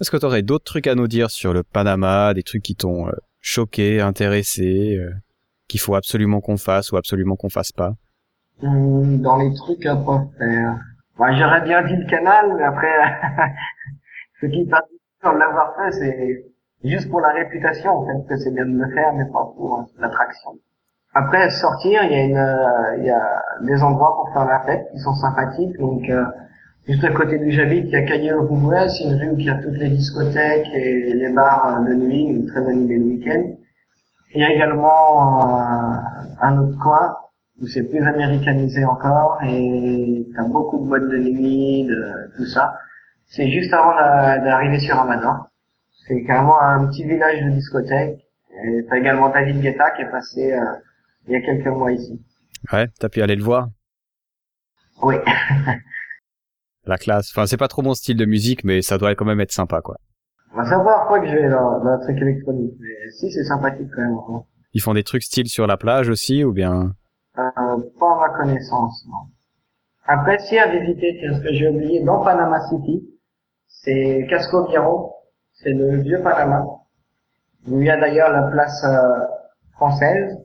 [0.00, 2.74] Est-ce que tu aurais d'autres trucs à nous dire sur le Panama, des trucs qui
[2.74, 3.12] t'ont euh,
[3.42, 5.12] choqué, intéressé, euh,
[5.68, 7.92] qu'il faut absolument qu'on fasse ou absolument qu'on fasse pas?
[8.62, 10.78] Hum, Dans les trucs à pas faire.
[11.18, 12.88] J'aurais bien dit le canal, mais après,
[14.40, 14.88] ce qui passe
[15.22, 18.90] de l'avoir fait, c'est juste pour la réputation, en fait, que c'est bien de le
[18.94, 20.52] faire, mais pas pour euh, l'attraction.
[21.14, 24.60] Après sortir, il y a une, euh, il y a des endroits pour faire la
[24.60, 25.78] fête qui sont sympathiques.
[25.78, 26.24] Donc, euh,
[26.88, 29.46] Juste à côté d'où j'habite, il y a Calle Uruguay, c'est une rue où il
[29.46, 33.42] y a toutes les discothèques et les bars de nuit, très animés le week-end.
[34.34, 35.96] Il y a également euh,
[36.40, 37.16] un autre coin
[37.60, 42.74] où c'est plus américanisé encore et t'as beaucoup de boîtes de nuit, de tout ça.
[43.28, 45.36] C'est juste avant d'arriver sur Ramadan.
[46.08, 48.18] C'est carrément un petit village de discothèque.
[48.64, 50.64] Et t'as également David Guetta qui est passé euh,
[51.26, 52.20] il y a quelques mois ici.
[52.72, 53.68] Ouais, t'as pu aller le voir?
[55.02, 55.16] Oui.
[56.84, 57.30] La classe.
[57.32, 59.80] Enfin, c'est pas trop mon style de musique, mais ça doit quand même être sympa,
[59.80, 59.96] quoi.
[60.52, 62.74] On va savoir quoi que je vais dans, dans un truc électronique.
[62.80, 64.42] Mais si, c'est sympathique quand même.
[64.74, 66.92] Ils font des trucs style sur la plage aussi, ou bien?
[67.38, 67.50] Euh,
[67.98, 69.30] Pas à ma connaissance, non.
[70.06, 73.08] Après, si à visiter, ce que j'ai oublié, dans Panama City,
[73.68, 75.12] c'est Casco Viejo,
[75.52, 76.64] c'est le vieux Panama,
[77.68, 79.24] où il y a d'ailleurs la place euh,
[79.72, 80.36] française,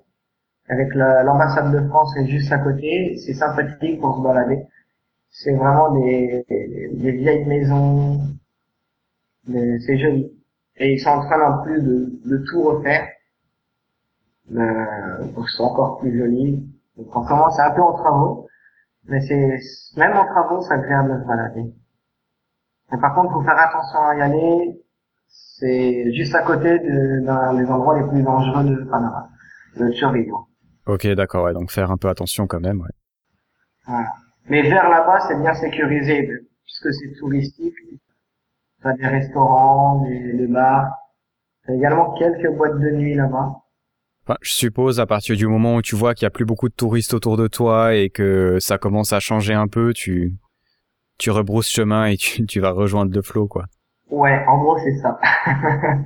[0.68, 4.64] avec l'ambassade de France est juste à côté, c'est sympathique pour se balader.
[5.30, 8.20] C'est vraiment des, des, vieilles maisons,
[9.48, 10.32] c'est joli.
[10.78, 13.08] Et ils sont en train en plus de, de tout refaire,
[14.56, 16.68] euh, pour que ce soit encore plus joli.
[16.98, 18.48] Donc on commence un peu en travaux,
[19.06, 19.60] mais c'est
[19.98, 21.74] même en travaux, c'est agréable de se balader.
[22.92, 24.82] Mais par contre, faut faire attention à y aller.
[25.28, 29.30] C'est juste à côté de, d'un des endroits les plus dangereux de Panama,
[29.76, 30.47] le surveillant.
[30.88, 32.90] Ok, d'accord, ouais, donc faire un peu attention quand même, ouais.
[33.86, 34.12] Voilà.
[34.50, 36.30] Mais vers là-bas, c'est bien sécurisé,
[36.64, 37.76] puisque c'est touristique.
[38.82, 40.92] T'as des restaurants, des, des bars.
[41.66, 43.56] T'as également quelques boîtes de nuit là-bas.
[44.24, 46.70] Enfin, je suppose à partir du moment où tu vois qu'il y a plus beaucoup
[46.70, 50.34] de touristes autour de toi et que ça commence à changer un peu, tu
[51.18, 53.66] tu rebrousses chemin et tu, tu vas rejoindre le flot, quoi.
[54.10, 55.20] Ouais, en gros, c'est ça.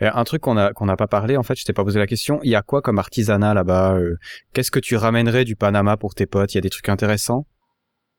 [0.00, 2.06] un truc qu'on a qu'on n'a pas parlé, en fait, je t'ai pas posé la
[2.06, 2.40] question.
[2.42, 4.16] Il y a quoi comme artisanat là-bas euh,
[4.52, 6.54] Qu'est-ce que tu ramènerais du Panama pour tes potes?
[6.54, 7.46] Il y a des trucs intéressants?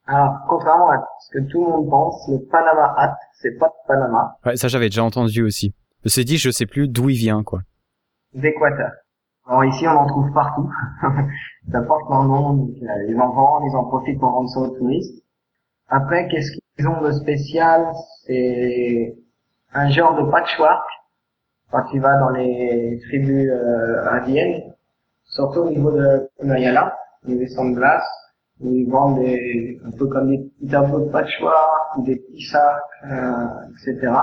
[0.05, 3.87] Alors, contrairement à ce que tout le monde pense, le Panama Hat, c'est pas de
[3.87, 4.37] Panama.
[4.45, 5.73] Ouais, ça j'avais déjà entendu aussi.
[6.03, 7.61] Je sais dit, je sais plus d'où il vient, quoi.
[8.33, 8.91] D'Équateur.
[9.47, 10.69] Alors ici, on en trouve partout.
[11.71, 14.59] ça porte leur nom, donc euh, ils en vendent, ils en profitent pour vendre ça
[14.59, 15.23] aux touristes.
[15.89, 17.91] Après, qu'est-ce qu'ils ont de spécial?
[18.25, 19.15] C'est
[19.73, 20.87] un genre de patchwork
[21.71, 24.61] quand tu vas dans les tribus euh, indiennes,
[25.25, 26.95] surtout au niveau de Nayala,
[27.25, 28.07] les sont de glace,
[28.59, 32.81] où ils vendent des, un peu comme des petits tableaux de patchwork, des petits sacs,
[33.05, 34.13] euh, etc.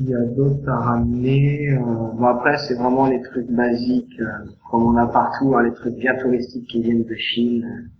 [0.00, 1.70] Il y a d'autres à ramener.
[1.72, 5.74] Euh, bon après c'est vraiment les trucs basiques, euh, comme on a partout, hein, les
[5.74, 7.90] trucs bien touristiques qui viennent de Chine.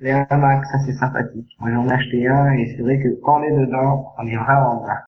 [0.00, 1.48] Les hamacs, ça c'est sympathique.
[1.60, 4.36] Moi j'en ai acheté un et c'est vrai que quand on est dedans, on est
[4.36, 4.98] vraiment bien.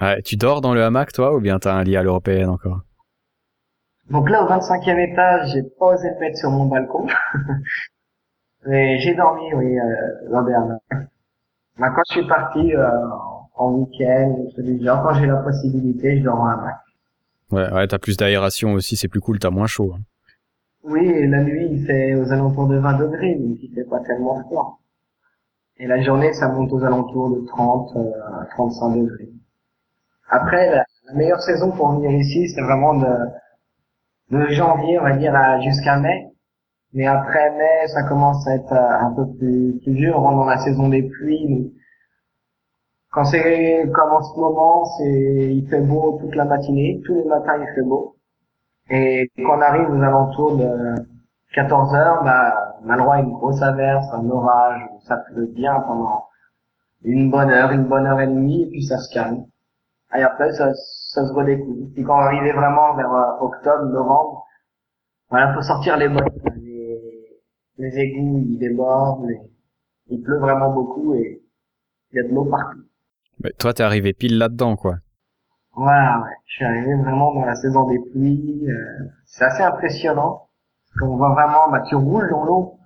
[0.00, 2.82] Ouais, tu dors dans le hamac, toi, ou bien t'as un lit à l'européenne encore?
[4.10, 7.06] Donc là, au 25e étage, j'ai pas osé le mettre sur mon balcon.
[8.66, 10.82] Mais j'ai dormi, oui, euh, des hamacs.
[11.78, 12.88] Bah, quand je suis parti euh,
[13.54, 14.46] en week-end,
[14.80, 16.76] genre, quand j'ai la possibilité, je dors en hamac.
[17.50, 19.94] Ouais, ouais, t'as plus d'aération aussi, c'est plus cool, t'as moins chaud.
[19.96, 20.00] Hein.
[20.84, 24.00] Oui, et la nuit, il fait aux alentours de 20 degrés, donc il fait pas
[24.00, 24.80] tellement froid.
[25.78, 28.10] Et la journée, ça monte aux alentours de 30, euh,
[28.50, 29.30] 35 degrés.
[30.30, 33.16] Après, la, meilleure saison pour venir ici, c'est vraiment de,
[34.30, 36.28] de janvier, on va dire, jusqu'à mai.
[36.92, 40.16] Mais après mai, ça commence à être euh, un peu plus, plus dur.
[40.18, 41.74] On rentre dans la saison des pluies.
[43.10, 47.24] Quand c'est comme en ce moment, c'est il fait beau toute la matinée, tous les
[47.24, 48.16] matins il fait beau.
[48.90, 50.94] Et quand on arrive aux alentours de
[51.54, 55.46] 14 heures, bah, on a le droit à une grosse averse, un orage, ça pleut
[55.46, 56.24] bien pendant
[57.02, 59.44] une bonne heure, une bonne heure et demie, et puis ça se calme.
[60.14, 61.90] Et après, ça, ça se redécouvre.
[61.94, 64.46] Puis quand on arrivait vraiment vers euh, octobre, novembre,
[65.30, 66.24] voilà, faut sortir les bottes.
[66.56, 67.42] Les,
[67.76, 69.28] les égouts, ils débordent,
[70.08, 71.42] il pleut vraiment beaucoup et
[72.12, 72.84] il y a de l'eau partout.
[73.44, 74.96] Mais toi, t'es arrivé pile là-dedans, quoi.
[75.74, 76.34] Voilà, ouais.
[76.46, 78.66] Je suis arrivé vraiment dans la saison des pluies.
[78.68, 80.48] Euh, c'est assez impressionnant.
[80.88, 82.78] Parce qu'on voit vraiment, bah, tu roules dans l'eau.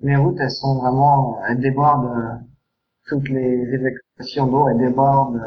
[0.00, 2.34] Les routes, elles sont vraiment, elles débordent, euh,
[3.06, 5.40] toutes les évacuations d'eau, elles débordent.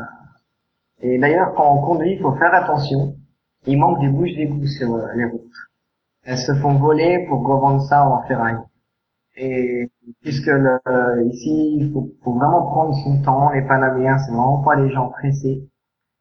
[1.03, 3.15] Et d'ailleurs, quand on conduit, il faut faire attention.
[3.65, 5.51] Il manque des bouches d'égout sur euh, les routes.
[6.23, 8.57] Elles se font voler pour revendre ça en ferraille.
[9.35, 9.91] Et
[10.21, 14.75] puisque le, euh, ici, il faut, vraiment prendre son temps, les Panaméens, c'est vraiment pas
[14.75, 15.67] les gens pressés.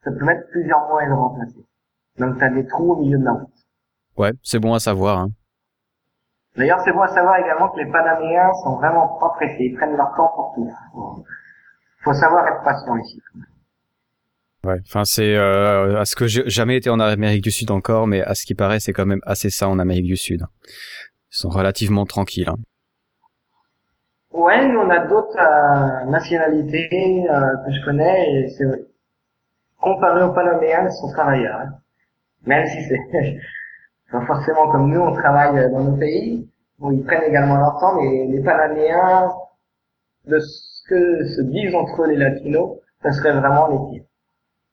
[0.02, 1.64] Ça peut mettre plusieurs mois à le remplacer.
[2.18, 3.50] Donc t'as des trous au milieu de la route.
[4.18, 5.18] Ouais, c'est bon à savoir.
[5.18, 5.28] Hein.
[6.56, 9.70] D'ailleurs, c'est bon à savoir également que les Panaméens sont vraiment pas pressés.
[9.70, 10.68] Ils prennent leur temps pour tout.
[12.02, 13.22] Faut savoir être patient ici.
[14.64, 18.06] Ouais, enfin c'est euh, à ce que j'ai jamais été en Amérique du Sud encore,
[18.06, 20.46] mais à ce qui paraît c'est quand même assez ça en Amérique du Sud.
[21.32, 22.48] Ils sont relativement tranquilles.
[22.48, 22.58] Hein.
[24.30, 28.64] Ouais, nous on a d'autres euh, nationalités euh, que je connais et c'est
[29.80, 31.58] comparé aux Panaméens, ils sont travailleurs.
[31.60, 31.72] Hein.
[32.46, 33.38] Même si c'est
[34.26, 36.48] forcément comme nous, on travaille dans nos pays,
[36.78, 39.28] où ils prennent également leur temps, mais les Panaméens,
[40.26, 44.06] de ce que se disent entre les Latinos, ça serait vraiment les pires.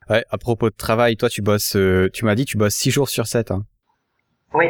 [0.10, 2.90] Ouais, à propos de travail, toi tu bosses, euh, tu m'as dit tu bosses 6
[2.90, 3.52] jours sur 7.
[3.52, 3.64] Hein.
[4.56, 4.66] Oui,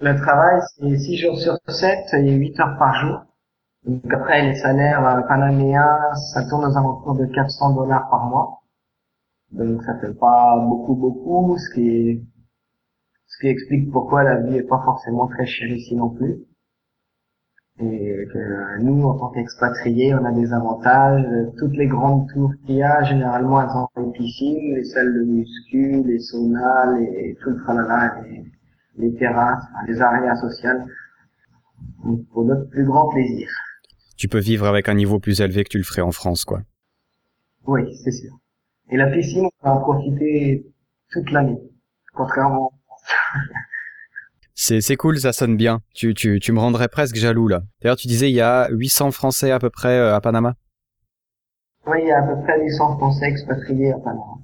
[0.00, 3.20] le travail c'est 6 jours sur 7 et 8 heures par jour.
[3.84, 8.60] Donc après les salaires euh, panaméens, ça tourne aux alentours de 400 dollars par mois.
[9.50, 12.22] Donc ça fait pas beaucoup beaucoup, ce qui est,
[13.26, 16.44] ce qui explique pourquoi la vie est pas forcément très chère ici non plus.
[17.82, 21.24] Et que nous, en tant qu'expatriés, on a des avantages.
[21.58, 25.22] Toutes les grandes tours qu'il y a, généralement, elles ont des piscines, les salles de
[25.22, 28.44] muscu, les saunas, les, tout le tralala, les,
[28.98, 30.84] les terrasses, les aréas sociales.
[32.04, 33.48] Donc, pour notre plus grand plaisir.
[34.16, 36.60] Tu peux vivre avec un niveau plus élevé que tu le ferais en France, quoi.
[37.66, 38.32] Oui, c'est sûr.
[38.90, 40.66] Et la piscine, on va en profiter
[41.10, 41.58] toute l'année.
[42.12, 42.72] Contrairement
[43.06, 43.14] C'est,
[44.60, 45.80] c'est cool, ça sonne bien.
[45.94, 47.62] Tu, tu, tu me rendrais presque jaloux, là.
[47.80, 50.54] D'ailleurs, tu disais, il y a 800 Français à peu près euh, à Panama
[51.86, 54.38] Oui, il y a à peu près 800 Français expatriés à Panama.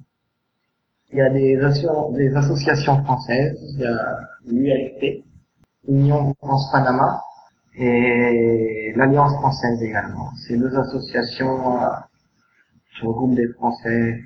[1.11, 5.23] Il y a des, des associations françaises, il y a l'UFP,
[5.87, 7.21] Union France-Panama,
[7.77, 10.31] et l'Alliance française également.
[10.47, 11.87] C'est deux associations euh,
[13.03, 14.19] regroupent des Français,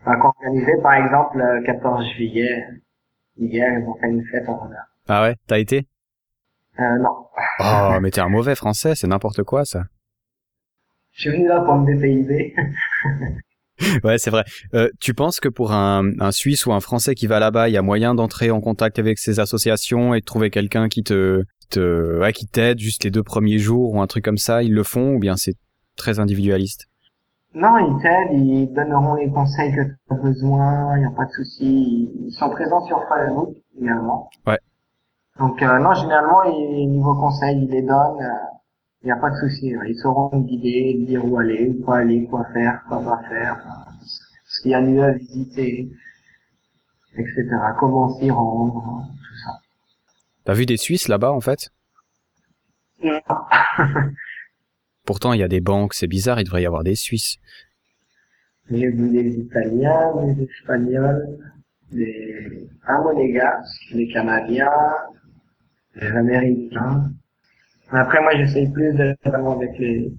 [0.00, 2.66] enfin, qui organisé par exemple le 14 juillet.
[3.38, 4.86] Hier, ils ont fait une fête en honneur.
[5.08, 5.86] Ah ouais, t'as été?
[6.78, 7.26] Euh, non.
[7.60, 9.84] Oh, mais t'es un mauvais français, c'est n'importe quoi ça.
[11.12, 12.54] Je suis venu là pour me dépayser.
[14.04, 14.44] ouais, c'est vrai.
[14.74, 17.72] Euh, tu penses que pour un, un Suisse ou un Français qui va là-bas, il
[17.72, 21.44] y a moyen d'entrer en contact avec ces associations et de trouver quelqu'un qui te,
[21.70, 24.74] te ouais, qui t'aide juste les deux premiers jours ou un truc comme ça Ils
[24.74, 25.56] le font ou bien c'est
[25.96, 26.86] très individualiste?
[27.54, 31.24] Non, ils t'aident, ils donneront les conseils que tu as besoin, il n'y a pas
[31.24, 32.10] de souci.
[32.26, 34.28] Ils sont présents sur Facebook également.
[34.46, 34.58] Ouais.
[35.38, 38.30] Donc euh, non, généralement, ils, niveau conseils, ils les donnent.
[39.02, 39.74] Il n'y a pas de souci.
[39.86, 43.58] Ils sauront nous guider, dire où aller, où pas aller, quoi faire, quoi pas faire,
[44.46, 45.90] ce qu'il y a lieu à visiter,
[47.14, 47.44] etc.
[47.78, 49.52] Comment s'y rendre, tout ça.
[50.44, 51.70] T'as vu des Suisses là-bas en fait?
[53.02, 53.20] Non.
[55.04, 57.36] Pourtant, il y a des banques, c'est bizarre, il devrait y avoir des Suisses.
[58.70, 61.38] J'ai vu des Italiens, des Espagnols,
[61.92, 64.70] des Monégasques, des Canadiens,
[66.00, 67.10] des Américains.
[67.90, 70.12] Après, moi, j'essaye plus d'être vraiment avec les,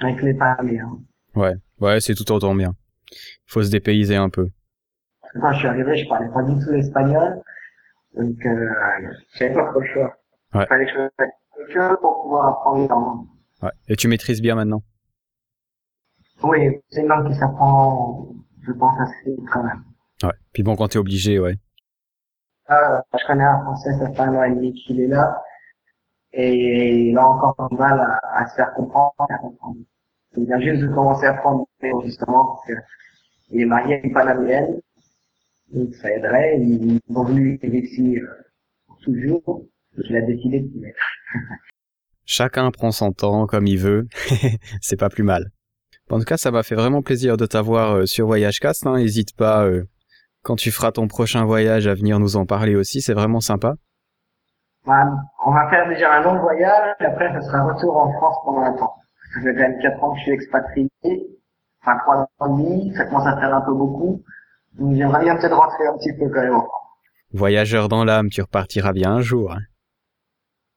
[0.00, 0.98] avec les Parisiens.
[1.34, 2.74] Ouais, ouais, c'est tout autant bien.
[3.10, 3.16] Il
[3.46, 4.50] faut se dépayser un peu.
[5.40, 7.42] Quand je suis arrivé, je parlais pas du tout l'espagnol.
[8.16, 8.68] Donc, euh,
[9.34, 10.16] j'avais pas trop le choix.
[10.54, 10.66] Ouais.
[10.66, 13.26] Fallait que je fasse pour pouvoir apprendre langue.
[13.62, 13.72] Ouais.
[13.88, 14.82] Et tu maîtrises bien maintenant?
[16.42, 16.58] Oui,
[16.90, 18.28] c'est une langue qui s'apprend,
[18.66, 19.82] je pense, assez vite quand même.
[20.22, 20.34] Ouais.
[20.52, 21.56] Puis bon, quand t'es obligé, ouais.
[22.70, 25.42] Euh, je connais un français, ça fait un an et demi qu'il est là.
[26.32, 29.14] Et il a encore pas mal à, se faire comprendre.
[30.36, 31.66] Il vient juste de commencer à prendre
[32.04, 32.72] justement parce que
[33.50, 34.80] il est marié à une panaméenne.
[35.72, 36.58] Donc ça aiderait.
[36.60, 38.26] Il est revenu ici euh,
[39.02, 39.64] toujours.
[39.96, 40.98] Il a décidé de mettre.
[42.24, 44.08] Chacun prend son temps comme il veut.
[44.80, 45.50] c'est pas plus mal.
[46.10, 48.86] En tout cas, ça m'a fait vraiment plaisir de t'avoir euh, sur Voyagecast.
[48.86, 48.96] Hein.
[48.96, 49.84] N'hésite pas, euh,
[50.44, 53.00] quand tu feras ton prochain voyage, à venir nous en parler aussi.
[53.00, 53.74] C'est vraiment sympa.
[54.86, 55.10] Bah,
[55.46, 58.60] on va faire déjà un long voyage, et après, ça sera retour en France pendant
[58.60, 58.94] un temps.
[59.34, 60.90] Ça fait quand même 4 ans que je suis expatrié.
[61.82, 64.22] Enfin, 3 ans et demi, ça commence à faire un peu beaucoup.
[64.78, 66.60] Donc, j'aimerais bien peut-être rentrer un petit peu quand même.
[67.32, 69.52] Voyageur dans l'âme, tu repartiras bien un jour.
[69.52, 69.60] hein.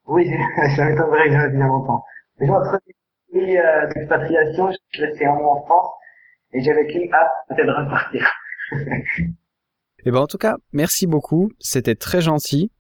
[0.08, 0.32] Oui,
[0.78, 2.04] ça m'étonnerait que bien longtemps.
[2.40, 2.80] Mais entre
[3.34, 5.92] pays euh, d'expatriation, je suis resté un mois en France,
[6.54, 8.26] et j'avais qu'une hâte, c'était de repartir.
[10.08, 11.52] Eh ben, en tout cas, merci beaucoup.
[11.60, 12.72] C'était très gentil.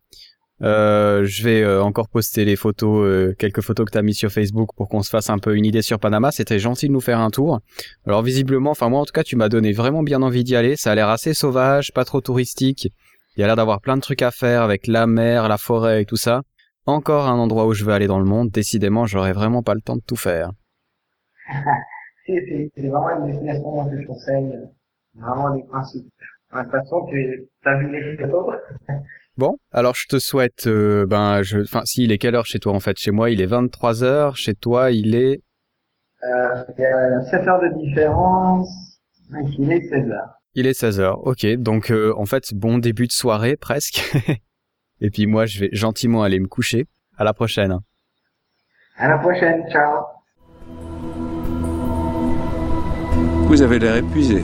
[0.62, 4.14] Euh, je vais euh, encore poster les photos, euh, quelques photos que tu as mis
[4.14, 6.32] sur Facebook pour qu'on se fasse un peu une idée sur Panama.
[6.32, 7.60] C'était gentil de nous faire un tour.
[8.06, 10.78] Alors visiblement, enfin moi en tout cas, tu m'as donné vraiment bien envie d'y aller.
[10.78, 12.94] Ça a l'air assez sauvage, pas trop touristique.
[13.36, 16.04] Il y a l'air d'avoir plein de trucs à faire avec la mer, la forêt
[16.04, 16.44] et tout ça.
[16.86, 18.52] Encore un endroit où je veux aller dans le monde.
[18.52, 20.52] Décidément, j'aurai vraiment pas le temps de tout faire.
[22.26, 24.54] C'est vraiment une destination que je conseille.
[25.16, 26.08] Vraiment des principes.
[26.54, 28.56] De toute façon, tu as vu les photos
[29.38, 32.58] Bon, alors je te souhaite, euh, ben, je, enfin, si il est quelle heure chez
[32.58, 34.36] toi en fait Chez moi, il est 23 heures.
[34.36, 35.44] Chez toi, il est
[36.24, 38.68] euh, Il y a 7 heures de différence,
[39.30, 40.38] donc il est 16 heures.
[40.56, 41.46] Il est 16h, ok.
[41.62, 44.12] Donc euh, en fait, bon début de soirée presque.
[45.02, 46.88] Et puis moi, je vais gentiment aller me coucher.
[47.16, 47.78] À la prochaine.
[48.98, 50.04] À la prochaine, ciao.
[53.48, 54.44] Vous avez l'air épuisé.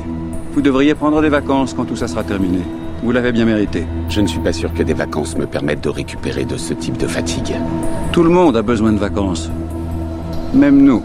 [0.54, 2.60] Vous devriez prendre des vacances quand tout ça sera terminé.
[3.01, 3.86] Vous l'avez bien mérité.
[4.08, 6.95] Je ne suis pas sûr que des vacances me permettent de récupérer de ce type
[6.97, 7.56] de fatigue.
[8.12, 9.49] Tout le monde a besoin de vacances.
[10.54, 11.01] Même nous.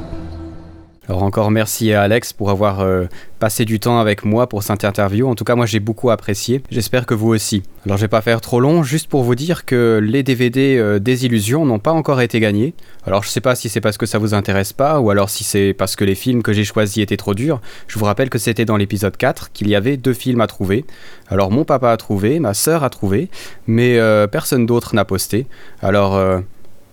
[1.08, 3.06] Alors encore merci à Alex pour avoir euh,
[3.38, 5.26] passé du temps avec moi pour cette interview.
[5.26, 6.62] En tout cas, moi j'ai beaucoup apprécié.
[6.70, 7.62] J'espère que vous aussi.
[7.86, 10.98] Alors je vais pas faire trop long, juste pour vous dire que les DVD euh,
[10.98, 12.74] des illusions n'ont pas encore été gagnés.
[13.06, 15.44] Alors je sais pas si c'est parce que ça vous intéresse pas ou alors si
[15.44, 17.62] c'est parce que les films que j'ai choisis étaient trop durs.
[17.86, 20.84] Je vous rappelle que c'était dans l'épisode 4 qu'il y avait deux films à trouver.
[21.28, 23.30] Alors mon papa a trouvé, ma sœur a trouvé,
[23.66, 25.46] mais euh, personne d'autre n'a posté.
[25.80, 26.20] Alors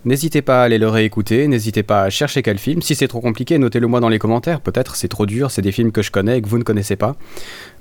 [0.06, 2.84] N'hésitez pas à aller le réécouter, n'hésitez pas à chercher quel film.
[2.84, 4.62] Si c'est trop compliqué, notez-le moi dans les commentaires.
[4.62, 6.96] Peut-être c'est trop dur, c'est des films que je connais et que vous ne connaissez
[6.96, 7.16] pas.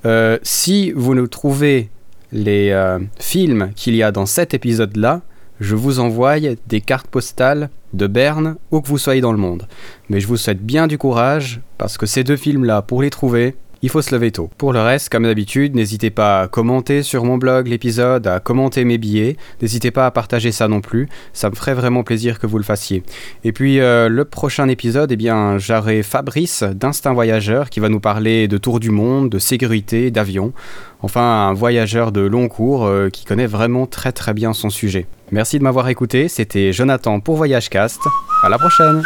[0.06, 1.90] Euh, si vous nous trouvez
[2.32, 5.20] les euh, films qu'il y a dans cet épisode-là,
[5.60, 9.68] je vous envoie des cartes postales de Berne où que vous soyez dans le monde.
[10.08, 13.54] Mais je vous souhaite bien du courage parce que ces deux films-là, pour les trouver,
[13.84, 14.48] il faut se lever tôt.
[14.56, 18.82] Pour le reste, comme d'habitude, n'hésitez pas à commenter sur mon blog l'épisode, à commenter
[18.86, 22.46] mes billets, n'hésitez pas à partager ça non plus, ça me ferait vraiment plaisir que
[22.46, 23.02] vous le fassiez.
[23.44, 28.00] Et puis euh, le prochain épisode, eh bien, j'aurai Fabrice d'Instinct Voyageur qui va nous
[28.00, 30.54] parler de tour du monde, de sécurité, d'avion.
[31.02, 35.06] Enfin, un voyageur de long cours euh, qui connaît vraiment très très bien son sujet.
[35.30, 38.00] Merci de m'avoir écouté, c'était Jonathan pour Voyagecast.
[38.44, 39.02] À la prochaine!